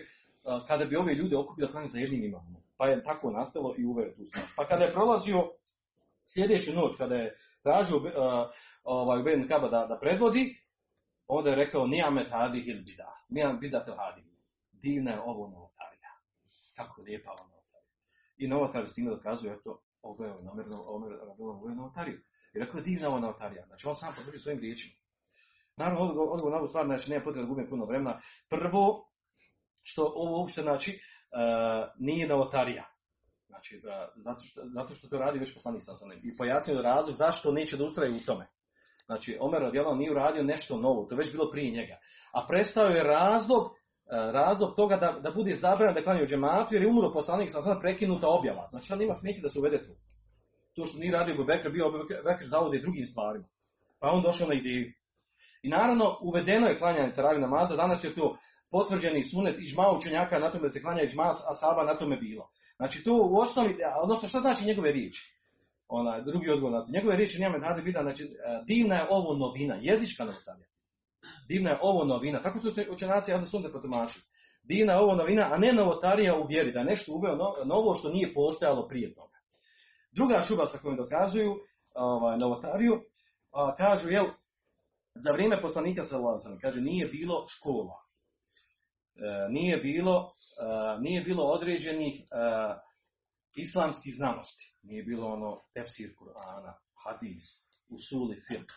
[0.67, 2.55] kada bi ove ljude okupili da klanjaju za jednim imamom.
[2.77, 4.45] Pa je tako nastalo i uveo tu stvar.
[4.55, 5.51] Pa kada je prolazio
[6.33, 8.03] sljedeću noć, kada je tražio uh,
[8.83, 10.57] ovaj, Ubejen Kaba da, da predvodi,
[11.27, 14.23] onda je rekao, nijamet hadi hil bida, nijamet bida tel hadi.
[14.71, 16.09] Divna je ovo novotarija.
[16.75, 17.93] Kako je lijepa ova novotarija.
[18.37, 20.77] I novotar s time dokazuje, eto, ovo je namjerno,
[21.37, 22.17] ovo je novotarija.
[22.53, 23.65] I rekao je divna ova novotarija.
[23.65, 25.02] Znači on sam potvrđuje svojim riječima.
[25.77, 28.21] Naravno, odgovor, na ovu stvar, znači, nema potrebe da gubim puno vremena.
[28.49, 29.05] Prvo,
[29.83, 32.85] što ovo uopšte, znači, uh, nije novotarija.
[33.47, 35.91] Znači, uh, zato, što, zato što to radi već poslanik sa
[36.23, 38.47] I pojasnio razlog zašto neće da ustraje u tome.
[39.05, 41.97] Znači, Omer radijalno nije uradio nešto novo, to je već bilo prije njega.
[42.33, 43.71] A prestao je razlog, uh,
[44.11, 47.61] razlog toga da, da bude zabranjen da klanje u džematu, jer je umro poslanik sa
[47.61, 48.67] sanem prekinuta objava.
[48.71, 49.93] Znači, on ima smijeti da se uvede tu.
[50.75, 53.45] To što nije radio Bubekr, bio Bubekr zavode drugim stvarima.
[53.99, 54.93] Pa on došao na ideju.
[55.63, 58.37] I naravno, uvedeno je klanjanje teravih namaza, danas je to
[58.71, 62.49] potvrđeni sunet ižma učenjaka na tome da se klanja ižma ashaba na tome bilo.
[62.75, 65.33] Znači to u osnovi, odnosno šta znači njegove riječi?
[65.87, 66.91] Ona, drugi odgovor na to.
[66.91, 68.23] Njegove riječi njeme nade vida, znači
[68.67, 70.67] divna je ovo novina, jezička novotarija.
[71.47, 74.19] Divna je ovo novina, tako su učenjaci ja da sunne potomači.
[74.63, 77.35] Divna je ovo novina, a ne novotarija u vjeri, da je nešto uveo
[77.65, 79.37] novo što nije postojalo prije toga.
[80.11, 81.55] Druga šuba sa kojom dokazuju
[81.95, 83.01] ovaj, novotariju,
[83.51, 84.25] a, kažu, jel,
[85.15, 87.97] za vrijeme poslanika sallallahu kaže nije bilo škola.
[89.15, 92.25] E, nije bilo e, nije bilo određenih e,
[93.55, 94.75] islamskih znanosti.
[94.83, 97.43] Nije bilo ono tefsir Kur'ana, hadis,
[97.89, 98.75] usuli fiqh,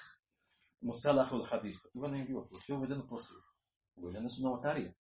[0.80, 1.76] musalahul hadis.
[1.92, 2.48] To nije bilo.
[2.66, 3.40] To je uvedeno poslije.
[3.96, 4.94] Uvedene su novotarije.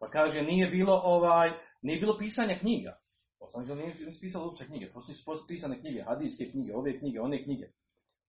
[0.00, 1.50] Pa kaže nije bilo ovaj
[1.82, 2.98] nije bilo pisanja knjiga.
[3.38, 7.44] Poslanik nije, nije pisalo uopće knjige, prosto su pisane knjige, hadijske knjige, ove knjige, one
[7.44, 7.66] knjige.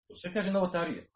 [0.07, 1.07] To sve kaže novotarije.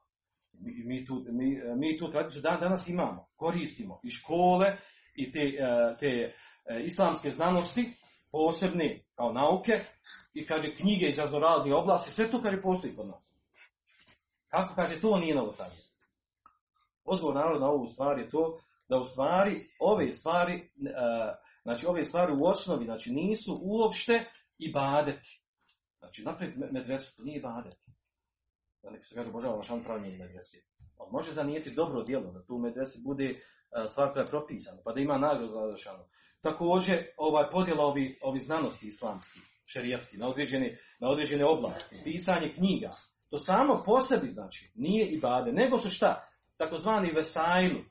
[0.85, 4.77] Mi, tu, mi, mi tu tradiciju dan, danas imamo, koristimo i škole
[5.15, 7.93] i te, e, te e, islamske znanosti,
[8.31, 9.85] posebne kao nauke,
[10.33, 13.33] i kaže knjige iz raznoraznih oblasti, sve to kaže postoji kod nas.
[14.47, 15.81] Kako kaže, to nije novotarije.
[17.05, 20.63] Odgovor naravno na ovu stvar je to, da u stvari ove stvari, e,
[21.63, 24.25] znači ove stvari u osnovi, znači nisu uopšte
[24.57, 25.39] i badeti.
[25.99, 27.82] Znači, naprijed medresu, to nije ibadet
[28.83, 30.57] da neko se kaže Bože Allah pravi medrese.
[30.97, 33.39] On može zanijeti dobro djelo, da tu medresi bude
[33.91, 36.03] stvar koja je propisana, pa da ima nagradu Allahšanu.
[36.41, 42.91] Također, ovaj podjela ovi, ovi znanosti islamski, šerijatski, na određene, na određene oblasti, pisanje knjiga,
[43.29, 46.27] to samo po sebi znači, nije i bade, nego su šta?
[46.57, 47.81] Takozvani vesajlu.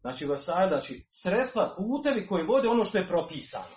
[0.00, 3.76] Znači, vesajlu, znači sredstva, putevi koji vode ono što je propisano.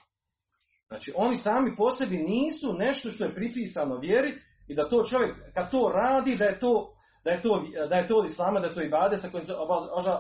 [0.88, 5.36] Znači, oni sami po sebi nisu nešto što je pripisano vjeri, I da to čovjek,
[5.54, 6.96] kad to radi, da je to
[7.26, 9.54] da je to, da je to islama, da je to ibade sa kojim se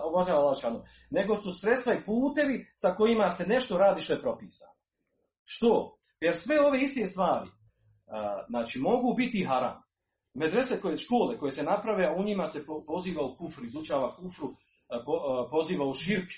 [0.04, 4.72] obožava Allah Nego su sredstva i putevi sa kojima se nešto radi što je propisano.
[5.46, 5.98] Što?
[6.20, 7.50] Jer sve ove iste stvari,
[8.48, 9.82] znači, mogu biti haram.
[10.34, 14.50] Medrese koje škole koje se naprave, a u njima se poziva u kufru, izučava kufru,
[15.52, 16.30] poziva u širk,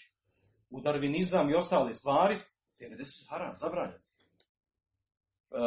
[0.69, 2.39] u darvinizam i ostale stvari,
[2.77, 4.06] Te medrese su haram, zabranjene.
[5.51, 5.59] E,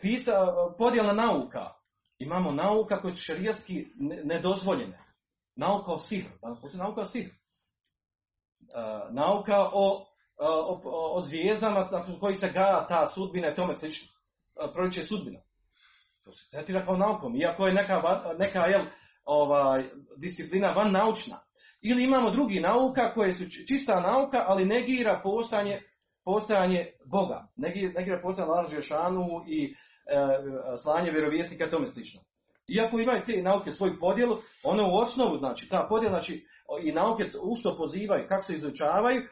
[0.00, 0.46] pisa,
[0.78, 1.70] podjela nauka.
[2.18, 4.98] Imamo nauka koje su šerijatski ne- nedozvoljene.
[5.56, 6.30] Nauka o.
[6.42, 7.34] Danas postoji nauka o sihru.
[7.34, 10.06] E, nauka o,
[10.38, 14.08] o, o, o zvijezdama nakon kojih se gaja ta sudbina i tome slično.
[14.64, 15.40] E, Proliče sudbina.
[16.24, 17.36] To se tretira kao naukom.
[17.36, 18.02] Iako je neka,
[18.38, 18.86] neka jel,
[19.24, 19.84] ovaj,
[20.16, 21.36] disciplina van naučna.
[21.82, 25.82] Ili imamo drugi nauka koje su či- čista nauka, ali negira postojanje,
[26.24, 27.46] postojanje Boga.
[27.56, 29.74] Negira, negira postojanje Allah Žešanu i e,
[30.82, 32.20] slanje vjerovjesnika tome slično.
[32.68, 36.46] Iako imaju te nauke svoju podjelu, one u osnovu, znači, ta podjela, znači,
[36.82, 39.26] i nauke u što pozivaju, kako se izučavaju, e,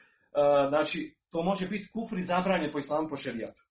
[0.69, 3.63] znači, to može biti kufr i zabranjen po islamu po šerijatu.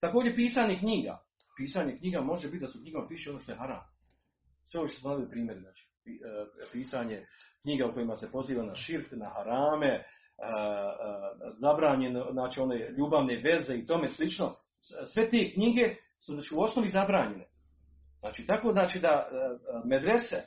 [0.00, 1.18] Također pisanje knjiga.
[1.56, 3.84] Pisanje knjiga može biti da su knjigama piše ono što je haram.
[4.64, 6.10] Sve ovo što smo naveli primjeri, znači, e,
[6.72, 7.26] pisanje
[7.62, 10.04] knjiga u kojima se poziva na širk, na harame,
[11.60, 14.50] zabranjeno, znači one ljubavne veze i tome slično.
[15.14, 17.46] Sve te knjige su znači, u osnovi zabranjene.
[18.20, 20.46] Znači, tako znači da e, e, medrese, e,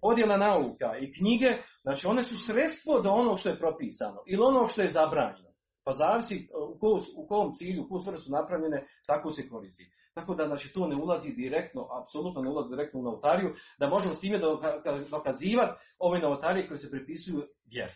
[0.00, 1.46] podjela nauka i knjige,
[1.82, 5.50] znači one su sredstvo do onog što je propisano ili onog što je zabranjeno.
[5.84, 9.48] Pa zavisi e, u, ko, u kom cilju, u koju svrhu su napravljene, tako se
[9.48, 9.84] koristi.
[10.14, 14.14] Tako da znači, to ne ulazi direktno, apsolutno ne ulazi direktno u novotariju, da možemo
[14.14, 17.92] s time doka- dokazivati ove novotarije koje se pripisuju vjeri.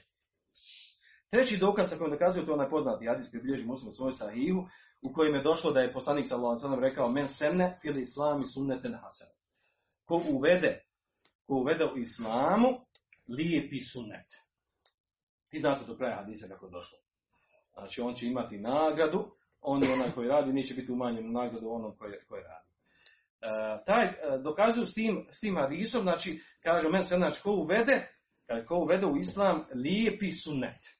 [1.34, 4.12] Treći dokaz sa kojim dokazuje to je onaj poznati hadis koji bilježi muslim u svojoj
[4.12, 4.66] sahihu,
[5.02, 8.94] u kojem je došlo da je poslanik sallallahu alejhi rekao men senne fil islami sunneten
[8.94, 9.28] hasan.
[10.04, 10.82] Ko uvede,
[11.46, 12.68] ko uvede u islamu
[13.28, 14.26] lijepi sunnet.
[15.52, 16.98] I znate do kraja hadisa kako došlo.
[17.72, 19.30] Znači on će imati nagradu,
[19.60, 22.68] on je onaj koji radi, neće biti umanjen u nagradu onom koji, koji radi.
[23.40, 27.50] E, taj, e, dokazuju s tim, s tim hadisom, znači, kaže men se, znači, ko
[27.50, 28.08] uvede,
[28.68, 30.93] ko uvede u islam lijepi sunnet.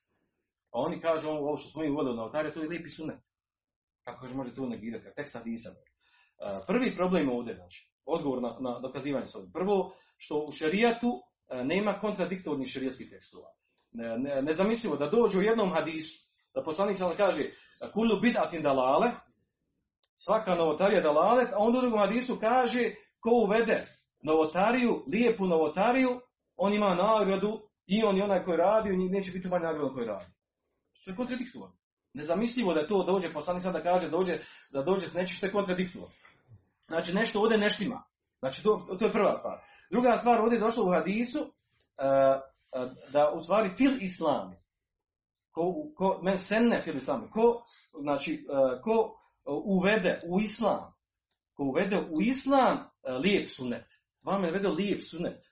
[0.75, 3.19] A oni kažu ovo, što smo mi uvodili na oltarje, to je lijepi sunnet.
[4.05, 5.69] Kako kaže, može to negirati, kako tekst hadisa.
[5.71, 5.75] E,
[6.67, 9.33] prvi problem ovdje, znači, odgovor na, na dokazivanje s.
[9.53, 11.21] Prvo, što u šerijatu
[11.51, 13.49] e, nema kontradiktornih šerijatskih tekstova.
[13.93, 14.55] Ne, ne,
[14.99, 17.51] da dođe u jednom hadisu, da poslanik sam kaže,
[17.93, 19.11] kullu bid'atin dalale,
[20.25, 23.87] svaka novotarija dalalet, a onda u drugom hadisu kaže, ko uvede
[24.23, 26.21] novotariju, lijepu novotariju,
[26.57, 30.07] on ima nagradu i on i onaj koji radi, i neće biti manje nagrada koji
[30.07, 30.34] radi.
[31.05, 31.73] To je kontradiktorno.
[32.15, 34.39] Nezamislivo da to dođe, poslanik sad da kaže dođe,
[34.73, 36.09] da dođe s nečim što je kontradiktorno.
[36.87, 38.03] Znači nešto ovdje ne štima.
[38.39, 39.59] Znači to, to je prva stvar.
[39.91, 44.57] Druga stvar ovdje je došlo u hadisu uh, uh, da u stvari fil islami.
[45.53, 47.31] Ko, ko men senne fil islami.
[47.31, 47.63] Ko,
[48.01, 49.21] znači, uh, ko
[49.65, 50.93] uvede u islam.
[51.57, 52.89] Ko uvede u islam
[53.23, 53.87] lijep sunet.
[54.23, 55.43] Vama je uvede lijep sunet.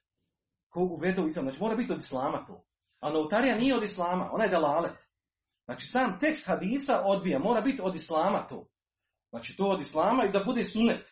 [0.68, 1.44] Ko uvede u islam.
[1.44, 2.64] Znači mora biti od islama to.
[3.00, 4.30] A novotarija nije od islama.
[4.32, 5.11] Ona je dalalet.
[5.64, 7.38] Znači sam tekst hadisa odbija.
[7.38, 8.66] Mora biti od islama to.
[9.30, 11.08] Znači to od islama i da bude sunet.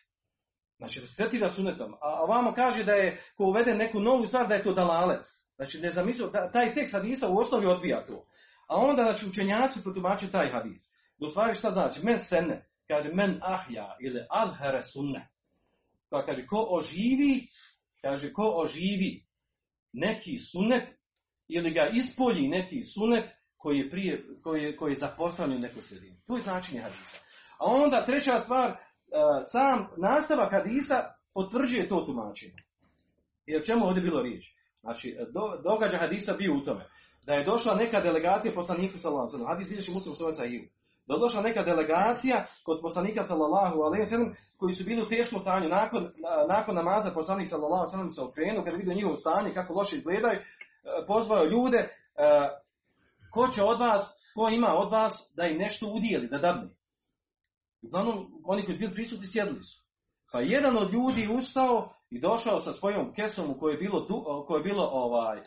[0.77, 1.93] Znači da se tretira sunetom.
[1.93, 5.25] A ovamo kaže da je ko uvede neku novu stvar da je to dalalet.
[5.55, 8.25] Znači ne zamislio, taj tekst hadisa u osnovi odbija to.
[8.67, 10.91] A onda znači učenjaci protumače taj hadis.
[11.19, 12.05] Do stvari šta znači?
[12.05, 15.27] Men sene, kaže men ahja ili alhere sunne.
[16.09, 17.47] Pa kaže ko oživi,
[18.01, 19.23] kaže ko oživi
[19.93, 20.89] neki sunet
[21.47, 23.29] ili ga ispolji neki sunet
[23.61, 26.17] koji je prije, koji je, koji je zapostavljen u nekoj sredini.
[26.27, 27.17] To je značenje hadisa.
[27.59, 28.77] A onda treća stvar,
[29.45, 31.03] sam nastavak hadisa
[31.33, 32.61] potvrđuje to tumačenje.
[33.45, 34.43] Jer čemu ovdje bilo riječ?
[34.81, 36.85] Znači, do, događa hadisa bio u tome.
[37.25, 39.47] Da je došla neka delegacija poslaniku sallallahu alejhi.
[39.47, 40.69] Hadis bilježi muslim svoj sahih.
[41.07, 45.39] Da je došla neka delegacija kod poslanika sallallahu alejhi ve koji su bili u teškom
[45.41, 46.09] stanju nakon
[46.47, 50.39] nakon namaza poslanik sallallahu alejhi ve se okrenuo kada vidio njihovo stanje kako loše izgledaju,
[51.07, 51.89] pozvao ljude
[53.31, 56.69] ko će od vas, ko ima od vas da im nešto udijeli, da dadne.
[57.83, 59.81] Uglavnom, oni koji su bili prisutni sjedili su.
[60.31, 64.07] Pa jedan od ljudi ustao i došao sa svojom kesom u kojoj je bilo,
[64.41, 65.41] u kojoj je bilo ovaj,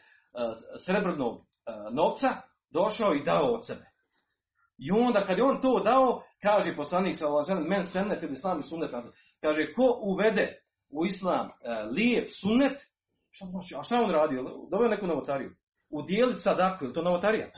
[0.85, 1.47] srebrnog
[1.93, 2.28] novca,
[2.72, 3.85] došao i dao od sebe.
[4.78, 8.62] I onda kad je on to dao, kaže poslanik sa men senne fil islam i
[8.62, 8.91] sunnet,
[9.41, 10.59] kaže ko uvede
[10.91, 11.51] u islam
[11.91, 12.80] lijep sunnet,
[13.30, 14.43] šta znači, a šta on radio?
[14.70, 15.51] Doveo neku novotariju.
[15.91, 17.51] Udijeli sadaku, je to novotarija?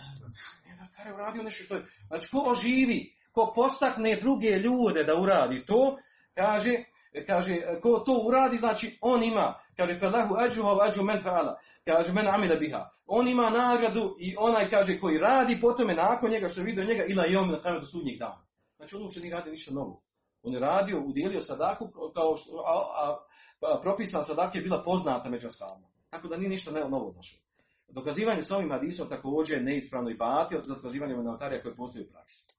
[0.99, 5.67] Ne, novotarija uradio nešto što je, znači ko oživi, ko postakne druge ljude da uradi
[5.67, 5.97] to,
[6.35, 6.85] kaže,
[7.27, 12.29] kaže, ko to uradi, znači on ima, kaže, felahu ađuha ađu men fa'ala, kaže, men
[12.29, 12.89] amila biha.
[13.07, 17.05] On ima nagradu i onaj, kaže, koji radi potome nakon njega, što je vidio njega,
[17.09, 17.87] ila i on na kraju do
[18.19, 18.43] dana.
[18.77, 20.03] Znači on uopće nije radio ništa novo.
[20.43, 22.75] On je radio, udijelio sadaku, kao što, a,
[23.05, 23.17] a,
[23.61, 25.89] a propisan sadak je bila poznata među ashabima.
[26.11, 27.46] Tako da nije ništa novo došlo.
[27.89, 32.57] Dokazivanje s ovim hadisom također je neispravno i batil, dokazivanje novotarija koje postoji u praksi.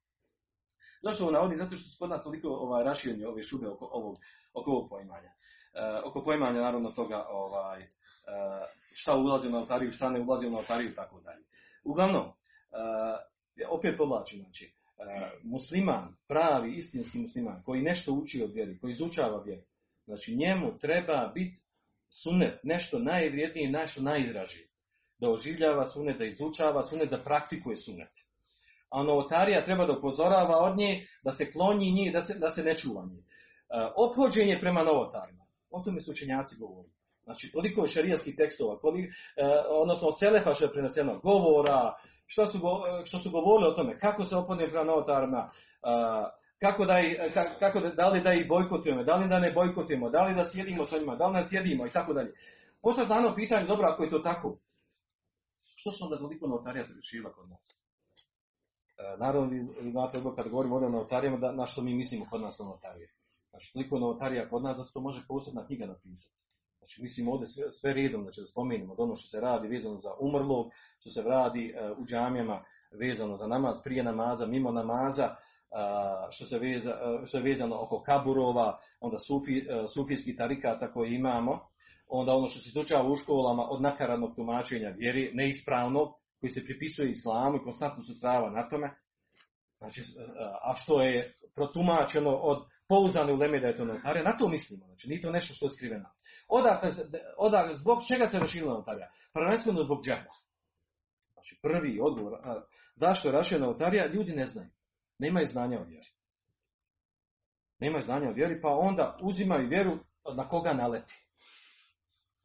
[1.03, 1.57] Zašto ovo navodi?
[1.57, 4.15] Zato što su kod nas toliko ovaj, rašireni ove šube oko ovog,
[4.53, 5.29] oko ovog poimanja.
[5.73, 7.87] E, oko poimanja naravno toga ovaj, e,
[8.93, 11.43] šta ulazi na notariju, šta ne ulazi u notariju i tako dalje.
[11.83, 18.79] Uglavnom, e, opet povlačim, znači, e, musliman, pravi, istinski musliman, koji nešto uči od vjeri,
[18.79, 19.61] koji izučava vjeru,
[20.05, 21.61] znači njemu treba biti
[22.09, 24.66] sunet, nešto najvrijednije, nešto najdražije.
[25.19, 28.11] Da oživljava sunet, da izučava sunet, da praktikuje sunet.
[28.91, 32.63] A novotarija treba da upozorava od nje, da se klonji njih, da se, da se
[32.63, 33.23] ne čuva njih.
[33.23, 33.31] E,
[33.95, 35.43] ophođenje prema novotarima.
[35.71, 36.93] O tome su učenjaci govorili.
[37.23, 39.13] Znači, toliko je šarijatskih tekstova, koliko, e,
[39.69, 41.93] odnosno od Selefa što je preneseno, govora,
[42.27, 45.49] što su, go- što su govorili o tome, kako se ophodne prema novotarima,
[45.83, 46.95] a, kako da,
[47.59, 50.45] kako da, da li da ih bojkotujemo, da li da ne bojkotujemo, da li da
[50.45, 52.31] sjedimo sa njima, da li ne sjedimo i tako dalje.
[52.81, 54.57] Poslije dano pitanje, dobro, ako je to tako,
[55.87, 57.77] što su onda toliko novotarija šila kod nas?
[58.97, 62.25] E, naravno, vi, vi znate, kad govorimo ovdje o novotarijama, da, na što mi mislimo
[62.29, 63.07] kod nas o novotarije.
[63.49, 66.35] Znači, toliko novotarija kod nas da se to može posebna knjiga napisati.
[66.77, 69.97] Znači, mislim ovdje sve, sve redom, znači da spomenemo od ono što se radi vezano
[69.97, 70.67] za umrlog,
[70.99, 72.63] što se radi e, u džamijama
[72.99, 75.35] vezano za namaz, prije namaza, mimo namaza,
[75.71, 80.91] a, što, se veza, a, što je vezano oko kaburova, onda sufi, e, sufijski tarikata
[80.91, 81.66] koji imamo,
[82.09, 86.07] onda ono što se izučava u školama od nakaradnog tumačenja vjeri, neispravnog,
[86.39, 88.95] koji se pripisuje islamu i konstantno se trava na tome,
[89.77, 90.01] znači,
[90.61, 95.09] a što je protumačeno od pouzdane uleme da je to notarija, na to mislimo, znači
[95.09, 96.09] nije to nešto što je skriveno.
[96.47, 96.89] Odakle,
[97.37, 99.09] odakle, zbog čega se raširila notarija?
[99.33, 100.33] Prvenstveno zbog džehla.
[101.33, 102.61] Znači prvi odgovor, a,
[102.95, 104.69] zašto je raširena notarija, ljudi ne znaju.
[105.19, 106.07] Nemaju znanja o vjeri.
[107.79, 109.97] Nemaju znanja o vjeri, pa onda uzimaju vjeru
[110.35, 111.26] na koga naleti.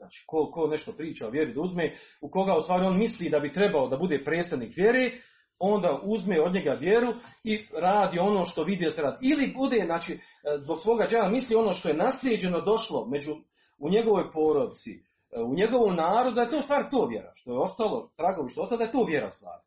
[0.03, 3.41] Znači, ko, ko nešto priča o vjeri da uzme, u koga u on misli da
[3.41, 5.11] bi trebao da bude predstavnik vjere,
[5.59, 7.09] onda uzme od njega vjeru
[7.45, 9.29] i radi ono što vidi da se radi.
[9.29, 10.19] Ili bude, znači, e,
[10.59, 13.33] zbog svoga džela misli ono što je naslijeđeno došlo među,
[13.79, 14.91] u njegovoj porodci,
[15.37, 17.31] e, u njegovom narodu, da je to u stvari to vjera.
[17.35, 19.59] Što je ostalo, tragovi što ostalo, da je to vjera stvar.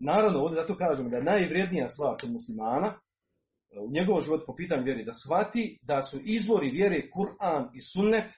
[0.00, 4.54] Naravno, ovdje zato kažemo da je najvrijednija stvar kod muslimana, e, u njegovom životu po
[4.54, 8.32] pitanju vjeri, da shvati da su izvori vjere Kur'an i sunnet,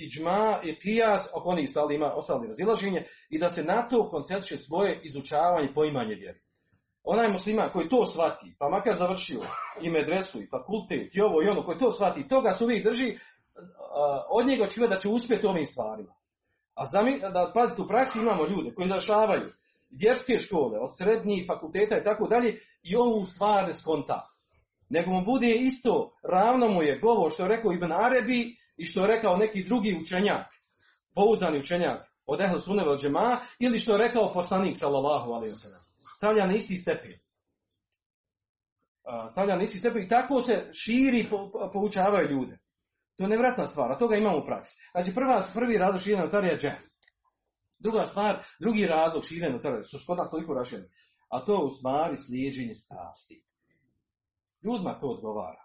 [0.00, 4.10] i džma i kijas, oko onih stali ima ostali razilaženje, i da se na to
[4.10, 6.38] koncentriše svoje izučavanje, poimanje vjeri.
[7.04, 9.40] Onaj musliman koji to shvati, pa makar završio
[9.80, 13.18] i medresu, i fakultet, i ovo i ono, koji to shvati, toga se uvijek drži,
[14.30, 16.12] od njega očekiva da će uspjeti ovim stvarima.
[16.74, 19.48] A mi, da pazite, u praksi imamo ljude koji završavaju
[19.90, 24.26] vjerske škole, od srednjih fakulteta i tako dalje, i ovu stvar skonta.
[24.90, 29.00] Nego mu bude isto, ravno mu je govor što je rekao Ibn Arabi i što
[29.00, 30.46] je rekao neki drugi učenjak,
[31.14, 35.80] pouzdani učenjak od Ehl Sunneva od džema, ili što je rekao poslanik sallallahu sellem.
[36.16, 37.12] Stavlja na isti stepen.
[39.30, 42.58] Stavlja na isti stepen i tako se širi, po, po- poučavaju ljude.
[43.16, 44.76] To je nevratna stvar, a toga imamo u praksi.
[44.90, 46.78] Znači prva, prvi razlog širenja notarija je.
[47.78, 50.88] Druga stvar, drugi razlog širenja notarija, su kod nas toliko rašireni,
[51.30, 53.42] a to je u stvari slijeđenje strasti.
[54.64, 55.62] Ljudima to odgovara.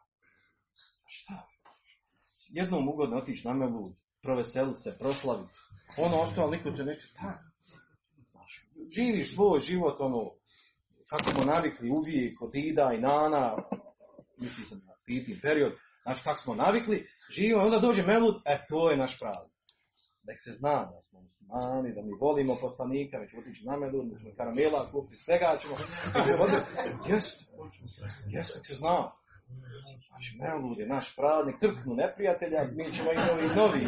[1.07, 1.54] Šta?
[2.49, 5.57] Jednom ugodno otići na melud, proveseliti se, proslaviti.
[5.97, 7.39] Ono ostalo niko će neće, šta?
[8.95, 10.31] Živiš svoj život, ono,
[11.09, 13.55] kako smo navikli uvijek od Ida i Nana,
[14.37, 15.73] misli sam na piti period,
[16.03, 19.49] znači kako smo navikli, živimo, onda dođe melud, e, to je naš pravi.
[20.23, 24.19] Da se zna da smo muslimani, da mi volimo poslanika, ćemo otići na melud, mi
[24.19, 25.75] ćemo karamela, kupiti svega, ćemo...
[27.07, 27.45] Jeste,
[28.27, 29.11] jeste, se zna.
[30.07, 33.79] Znači, Melud je naš praznik, crknu neprijatelja, mi ćemo i novi, novi,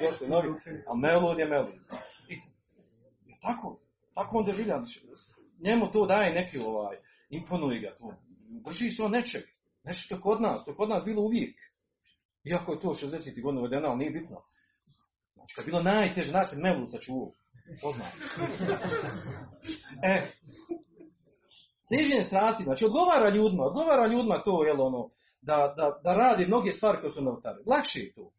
[0.00, 0.48] došli novi,
[0.86, 1.46] a Melud je.
[2.28, 2.36] I,
[3.42, 3.78] tako,
[4.14, 5.06] tako on doživlja, znači,
[5.60, 6.96] njemu to daje neki ovaj,
[7.30, 8.14] imponuje ga to.
[8.48, 9.42] Drži se on nečeg,
[9.84, 11.56] nešto što kod nas, to kod nas bilo uvijek.
[12.44, 13.42] Iako je to 60.
[13.42, 14.42] godina uvedeno, ali nije bitno.
[15.34, 17.32] Znači, kad je bilo najteže, nas je Melud sačuvao.
[17.82, 18.08] Poznao.
[20.02, 20.32] E,
[21.88, 25.08] Sliženje strasti, znači odgovara ljudima, odgovara ljudima to, jel ono,
[25.42, 27.58] da, da, da radi mnoge stvari koje su novotare.
[27.66, 28.30] Lakše je to.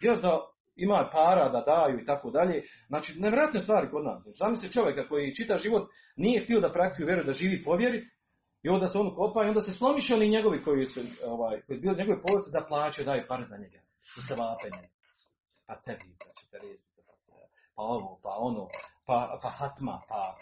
[0.00, 0.40] Jer da
[0.76, 2.62] ima para da daju i tako dalje.
[2.86, 4.22] Znači, nevjerojatne stvari kod nas.
[4.22, 8.04] Znači, Zamisli čovjeka koji čita život, nije htio da praktikuje vjeru, da živi po vjeri,
[8.62, 11.78] i onda se on kopa i onda se slomiše oni njegovi koji su, ovaj, koji
[11.78, 13.78] bili njegove porodice da plaćaju, daju pare za njega.
[14.16, 14.88] Za se vapenje.
[15.66, 16.46] Pa tebi, znači,
[17.74, 18.68] pa ovo, pa ono,
[19.06, 20.36] pa, pa hatma, pa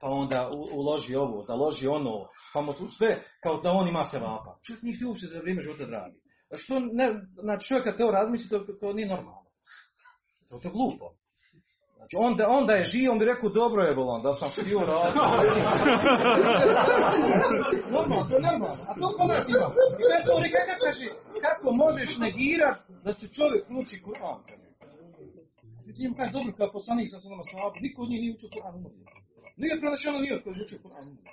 [0.00, 4.58] pa onda uloži ovo, založi ono, pa mu sve, kao da on ima se vapa.
[4.66, 6.18] Čovjek htio uopće za vrijeme života da radi.
[6.52, 7.06] A što ne,
[7.42, 9.46] znači čovjek kad to razmisli, to, to nije normalno.
[10.48, 11.06] To, to je glupo.
[11.96, 15.22] Znači, onda, onda je živ, on bi rekao, dobro je bolan, da sam htio radio.
[17.96, 18.82] normalno, to je normalno.
[18.88, 19.66] A to kod nas ima.
[20.00, 20.34] I to
[20.68, 20.86] kako
[21.46, 24.40] kako možeš negirat da se čovjek uči Kur'an?
[25.86, 28.74] Vidim kaže, dobro, kao poslanik sam se nama slabu, niko od njih nije učio Kur'an.
[29.56, 31.30] Nije prenešeno nije koji učio Kur'an umrli.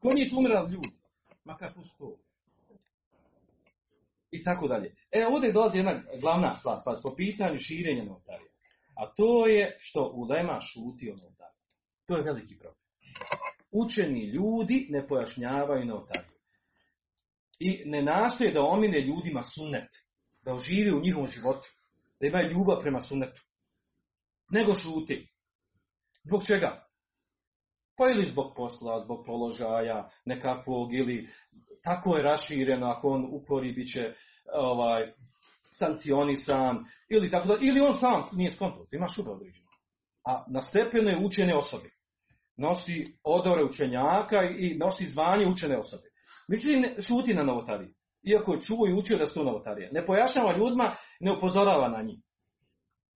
[0.00, 0.90] Kod njih su umirali ljudi.
[1.44, 2.16] Makar pusto.
[4.30, 4.94] I tako dalje.
[5.10, 8.52] E, ovdje dolazi jedna glavna stvar, pa po pitanju širenja novotarija.
[8.96, 11.62] A to je što ulema šuti o novotariju.
[12.06, 12.82] To je veliki problem.
[13.70, 16.32] Učeni ljudi ne pojašnjavaju novotariju.
[17.58, 19.88] I ne nastoje da omine ljudima sunnet.
[20.42, 21.68] Da oživi u njihovom životu.
[22.20, 23.42] Da imaju ljubav prema sunnetu.
[24.50, 25.28] Nego šuti.
[26.24, 26.91] Zbog čega?
[27.96, 31.28] Pa ili zbog posla, zbog položaja nekakvog, ili
[31.84, 34.14] tako je rašireno, ako on ukori, bit će
[34.54, 35.12] ovaj,
[35.78, 39.70] sankcionisan, ili tako da, ili on sam nije skonto, ima šuba određena.
[40.26, 41.90] A na stepenu je učene osobe.
[42.56, 46.08] Nosi odore učenjaka i nosi zvanje učene osobe.
[46.48, 47.94] Međutim, šuti na novotariji.
[48.22, 49.92] Iako je čuo i učio da su novotarije.
[49.92, 52.18] Ne pojašnjava ljudima, ne upozorava na njih.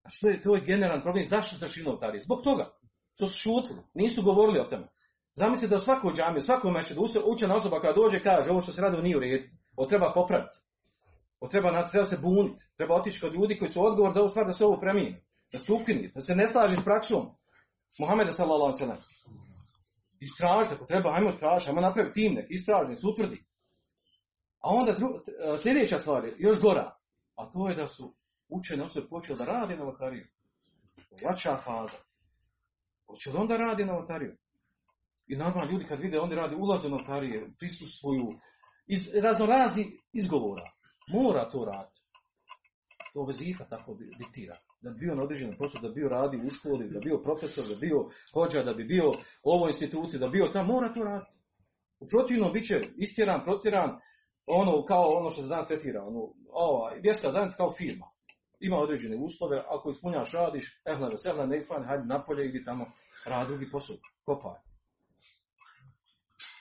[0.04, 1.26] A što je, to je generalan problem.
[1.30, 2.22] Zašto se širi novotarije?
[2.22, 2.72] Zbog toga.
[3.16, 3.80] Što su šutili.
[3.94, 4.88] Nisu govorili o tome.
[5.36, 8.62] Zamislite da u svakoj džami, u svakom mešćidu uče- učena osoba koja dođe kaže ovo
[8.62, 9.48] što se radi nije u redu.
[9.78, 10.58] Ovo treba popraviti.
[11.40, 12.64] Ovo treba, na- treba se buniti.
[12.78, 15.18] Treba otići kod ljudi koji su odgovor da ovo stvar da se ovo premijeni.
[15.52, 16.12] Da se ukini.
[16.16, 17.26] Da se ne slaži s praksom.
[18.00, 18.98] Muhameda sallallahu sellem.
[20.20, 23.38] Istražite, ako treba, ajmo istražiti, ajmo napraviti tim nek, istraži, se utvrdi.
[24.64, 25.22] A onda dru, e,
[25.62, 26.96] sljedeća stvar je još gora,
[27.38, 28.14] a to je da su
[28.50, 30.26] učene osobe počeli da rade novotariju.
[30.96, 31.98] To je Jača faza.
[33.08, 34.36] Hoće li onda radi novotariju?
[35.28, 38.40] I normalno ljudi kad vide onda radi ulaze u notarije, prisustvuju,
[38.88, 40.72] iz razno razni izgovora.
[41.08, 42.02] Mora to raditi.
[43.14, 44.58] To vezifa tako di- diktira.
[44.82, 47.18] Da bi bio na određenom poslu, da bi bio radi u školi, da bi bio
[47.18, 49.10] profesor, da bi bio hođa, da bi bio
[49.44, 51.32] u ovoj instituciji, da bi bio tamo, mora to raditi.
[52.00, 54.00] U protivnom bit će istjeran, protjeran,
[54.48, 56.20] ono kao ono što se danas tretira, ono,
[56.52, 58.06] ova, vjerska zajednica kao firma.
[58.66, 62.86] Ima određene uslove, ako ispunjaš radiš, ehla vesela, ne ispani, hajde napolje, idi tamo,
[63.26, 63.96] radi drugi posao,
[64.26, 64.60] kopaj.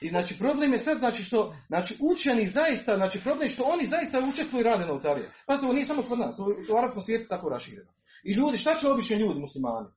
[0.01, 3.85] I znači problem je sad znači što znači učeni zaista, znači problem je što oni
[3.85, 5.29] zaista učestvuju i rade na.
[5.47, 6.43] Pazite, ovo nije samo kod nas, to
[6.73, 7.91] u arapskom svijetu tako rašireno.
[8.23, 9.87] I ljudi, šta će obični ljudi muslimani?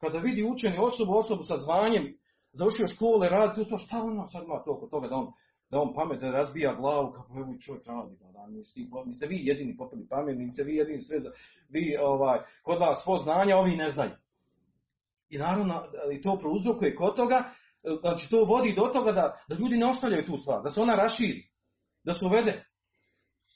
[0.00, 2.04] Kada vidi učeni osobu, osobu sa zvanjem,
[2.52, 5.26] završio škole, radi tu to, šta ono sad ima toliko toga da on
[5.70, 9.76] da on pametno razbija glavu kako evo čovjek radi, da, da niste, niste vi jedini
[9.76, 11.32] popili pamet, niste vi jedini sve, za-
[11.68, 14.10] vi, ovaj, kod vas svo znanja, ovi ne znaju.
[15.28, 17.44] I naravno, i to prouzrokuje kod toga,
[18.00, 20.94] znači to vodi do toga da, da ljudi ne ostavljaju tu stvar, da se ona
[20.94, 21.42] raširi,
[22.04, 22.64] da se uvede.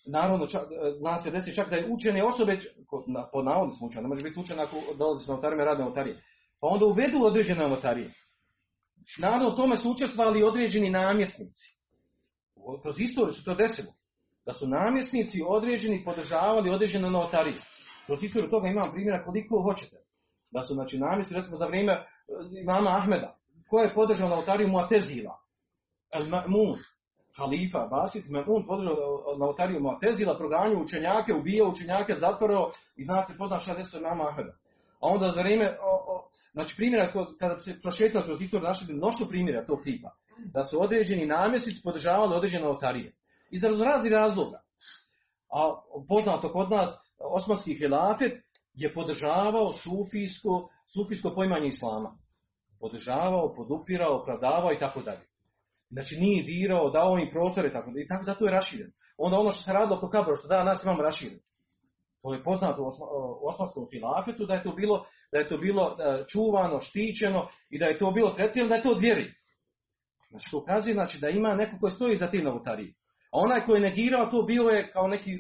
[0.07, 0.63] Naravno, čak,
[0.99, 2.59] zna se desi čak da je učene osobe,
[3.07, 6.23] na, pod navodnim slučajima, ne može biti učen ako dolazi s notarima i rade notarije,
[6.61, 8.13] pa onda uvedu određene notarije.
[9.19, 11.80] Naravno, tome su učestvovali određeni namjesnici.
[12.83, 13.93] Kroz istoriju se to desilo.
[14.47, 17.61] Da su namjesnici određeni podržavali određene notarije.
[18.07, 19.97] Kroz istoriju toga imam primjera koliko hoćete.
[20.51, 22.05] Da su znači namjesnici, recimo za vrijeme e,
[22.63, 23.37] imama Ahmeda,
[23.71, 25.37] ko je podržao notariju Muatezila?
[26.15, 26.75] El Ma'mun,
[27.37, 33.75] halifa, Basit Ma'mun podržao notariju Muatezila, proganjao učenjake, ubijao učenjake, zatvorao i znate, poznam šta
[33.75, 34.53] desilo imama Ahmeda.
[35.01, 35.77] A onda za vrijeme,
[36.53, 40.11] znači primjera, kada se prošetali kroz istoriju našli mnoštvo primjera tog tipa.
[40.55, 43.13] Da su određeni namjesnici podržavali određene notarije.
[43.51, 44.61] Iz raznih razloga.
[45.53, 45.75] A
[46.09, 48.33] poznato kod nas, osmanski hilafet
[48.75, 52.13] je podržavao sufijsko, sufijsko poimanje islama.
[52.81, 55.27] Podržavao, podupirao, opravdavao i tako dalje.
[55.91, 57.91] Znači nije dirao, dao im prostore tako.
[57.97, 58.91] I tako zato je raširen.
[59.19, 61.39] Onda ono što se radilo oko kabra, što danas imamo raširen.
[62.23, 63.11] To je poznato u osma-
[63.43, 67.79] u osmanskom hilafetu da je to bilo, da je to bilo e, čuvano, štićeno i
[67.79, 69.35] da je to bilo tretirano, da je to od vjeri.
[70.31, 72.95] Znači to ukazuje znači, da ima neko koji stoji za tim novotariji.
[73.33, 75.31] A onaj koji je negirao to bio je kao neki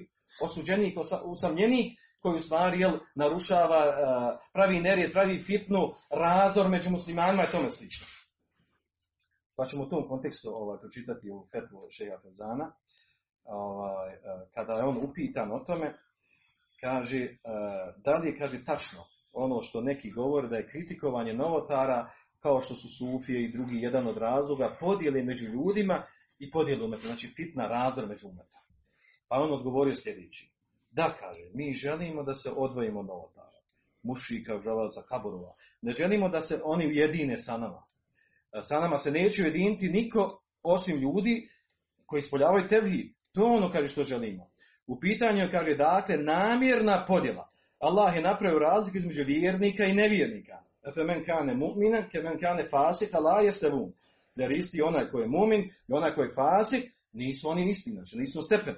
[0.42, 3.92] osuđenik, usamljenik koji u stvari jel, narušava, e,
[4.52, 8.06] pravi nerijed, pravi fitnu, razor među muslimanima i tome slično.
[9.56, 12.72] Pa ćemo u tom kontekstu ovaj, pročitati u fetvu Šeja Fezana.
[13.44, 14.18] Ovaj, e,
[14.54, 15.94] kada je on upitan o tome,
[16.80, 17.36] kaže, e,
[18.04, 19.00] da li je, kaže, tačno
[19.32, 22.10] ono što neki govore da je kritikovanje novotara
[22.42, 26.02] kao što su Sufije i drugi jedan od razloga, podjele među ljudima
[26.38, 28.58] i podjele umeta, znači fitna razdor među umeta.
[29.28, 30.50] Pa on odgovorio sljedeći.
[30.90, 33.58] Da, kaže, mi želimo da se odvojimo od novotara,
[34.02, 35.54] mušika, žavaca, kaborova.
[35.82, 37.82] Ne želimo da se oni ujedine sa nama.
[38.52, 41.48] E, Sa nama se neće ujediniti niko osim ljudi
[42.06, 43.12] koji ispoljavaju tevhid.
[43.32, 44.50] To je ono, kaže, što želimo.
[44.90, 47.46] U pitanju je, kaže, dakle, namjerna podjela.
[47.78, 50.56] Allah je napravio razliku između vjernika i nevjernika.
[50.88, 53.92] Efe men kane mu'minen, ke men kane fasika, la jeste vum.
[54.32, 58.18] Zar isti onaj koji je mumin i onaj koji je fasik, nisu oni isti, znači
[58.18, 58.74] nisu stepen.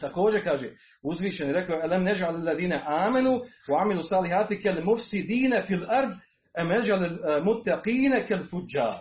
[0.00, 0.70] Također kaže,
[1.02, 3.34] uzvišen je rekao, elem nežal ladine amenu,
[3.70, 6.10] u amilu salihati kel mufsidine fil ard,
[6.54, 6.98] em nežal
[7.44, 8.94] muttaqine kel fuđar.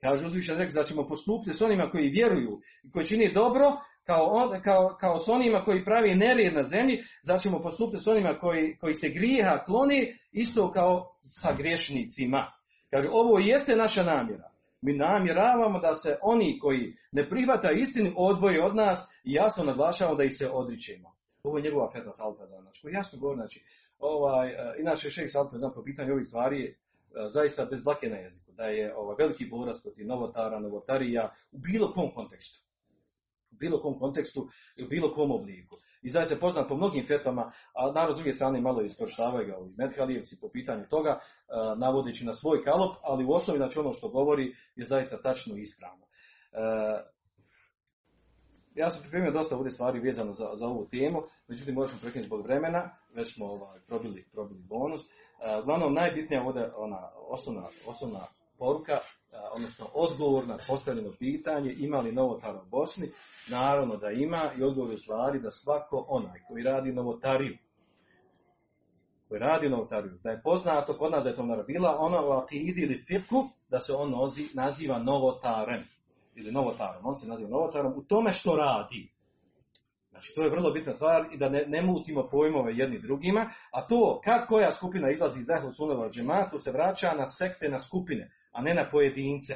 [0.00, 2.50] Kaže uzvišen rekao da ćemo postupiti s onima koji vjeruju
[2.84, 3.64] i koji čini dobro,
[4.06, 8.06] kao, on, kao, kao s onima koji pravi nered na zemlji, da ćemo postupiti s
[8.06, 12.52] onima koji, koji se grijeha kloni, isto kao sa griješnicima.
[12.90, 14.50] Kaže, ovo jeste naša namjera.
[14.82, 20.16] Mi namjeravamo da se oni koji ne prihvata istinu odvoje od nas i jasno naglašavamo
[20.16, 21.08] da ih se odričemo.
[21.44, 22.60] Ovo je njegova fetna salpeza.
[22.60, 23.64] Znači, koji jasno govori, znači,
[23.98, 26.76] ovaj, uh, inače šejh Salpeza po pitanju ovih stvari uh,
[27.28, 31.92] zaista bez dlake na jeziku, da je ovaj, veliki borac protiv novotara, novotarija u bilo
[31.92, 32.65] kom kontekstu
[33.50, 35.76] bilo kom kontekstu i u bilo kom obliku.
[36.02, 39.56] I zaista je poznat po mnogim fetvama, a naravno s druge strane malo iskorištavaju ga
[39.56, 43.92] ovi medhalijevci po pitanju toga, uh, navodeći na svoj kalop, ali u osnovi znači ono
[43.92, 46.04] što govori je zaista tačno i ispravno.
[46.04, 47.00] Uh,
[48.74, 52.42] ja sam pripremio dosta ovdje stvari vezano za, za ovu temu, međutim možemo prekinuti zbog
[52.42, 55.02] vremena, već smo ovaj, probili, probili bonus.
[55.02, 58.26] Uh, uglavnom najbitnija ovdje ona osnovna, osnovna
[58.58, 58.98] poruka,
[59.52, 63.10] odnosno odgovor na postavljeno pitanje ima li novotara u Bosni,
[63.50, 67.56] naravno da ima i odgovor je stvari da svako onaj koji radi novotariju,
[69.28, 72.82] koji radi novotariju, da je poznato kod nas da je to narabila, ono u akidi
[72.82, 75.84] ili fiku, da se on nozi, naziva novotarem,
[76.34, 79.08] ili novotarom, on se naziva novotarom u tome što radi.
[80.10, 83.86] Znači, to je vrlo bitna stvar i da ne, ne mutimo pojmove jedni drugima, a
[83.86, 88.30] to kad koja skupina izlazi iz Ehlu Suneva džematu se vraća na sekte, na skupine
[88.56, 89.54] a ne na pojedince.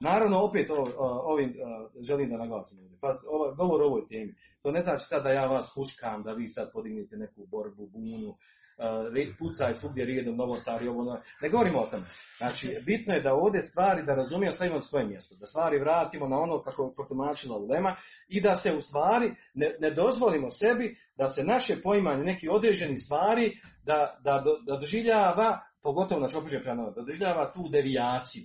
[0.00, 2.78] Naravno, opet ovim o, želim da naglasim.
[3.00, 4.34] Pa, ovo, govor o ovoj temi.
[4.62, 8.28] To ne znači sad da ja vas huškam, da vi sad podignete neku borbu, bunu,
[8.28, 11.20] uh, pucaj svugdje rijedom, novotari, ovo, ono.
[11.42, 12.02] Ne govorimo o tome.
[12.38, 15.34] Znači, bitno je da ovdje stvari, da razumijemo, stavimo svoje mjesto.
[15.40, 17.96] Da stvari vratimo na ono kako je protumačila Ulema
[18.28, 22.96] i da se u stvari ne, ne dozvolimo sebi da se naše poimanje neki određeni
[22.96, 23.52] stvari
[23.84, 28.44] da, da, da doživljava pogotovo na čopiđe prema da doživljava tu devijaciju.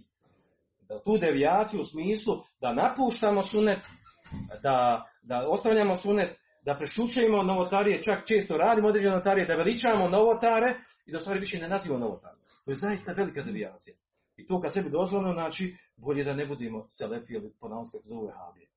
[0.90, 3.80] Da tu devijaciju u smislu da napuštamo sunet,
[4.64, 10.76] da, da ostavljamo sunet, da prešućujemo novotarije, čak često radimo određene novotarije, da veličamo novotare
[11.06, 12.36] i da stvari više ne nazivamo novotare.
[12.66, 13.96] To je zaista velika devijacija.
[14.38, 18.08] I to kad sebi dozvoljeno, znači, bolje da ne budemo selefi ili po nauske kako
[18.08, 18.68] zove habije.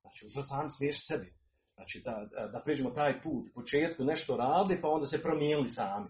[0.00, 1.32] Znači, to sam smiješ sebi.
[1.74, 6.08] Znači, da, da pređemo taj put, početku nešto radi, pa onda se promijenili sami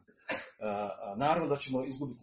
[1.16, 2.20] naravno da ćemo izgubiti,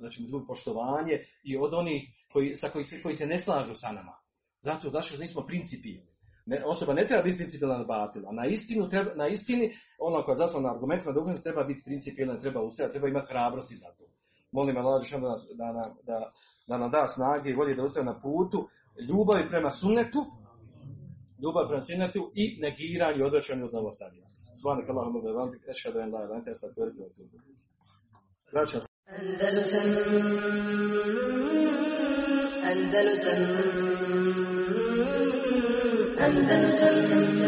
[0.00, 2.02] da ćemo izgubiti poštovanje i od onih
[2.32, 4.12] koji, sa koji, koji se ne slažu sa nama.
[4.62, 6.10] Zato da što nismo principijelni.
[6.46, 10.22] Ne, osoba ne treba biti principijelna na batil, a na, istinu treba, na istini, ono
[10.22, 14.04] koja je na argumentima, da treba biti principijelna, treba ustajati, treba imati hrabrosti za to.
[14.52, 15.18] Molim Allah da,
[15.54, 16.32] da, da,
[16.68, 18.68] da nam da snage i volje da ustaje na putu,
[19.08, 20.24] ljubavi prema sunnetu,
[21.42, 24.27] ljubav prema sunnetu i negiranje i odvraćanje od novotarija.
[24.57, 27.57] سبحانك اللهم وبحمدك أشهد أن لا إله إلا أنت أستغفرك وأتوب إليك.
[28.53, 28.85] أندلسن
[29.19, 29.89] أندلسن
[32.71, 33.41] أندلسن
[36.25, 37.46] أندلسن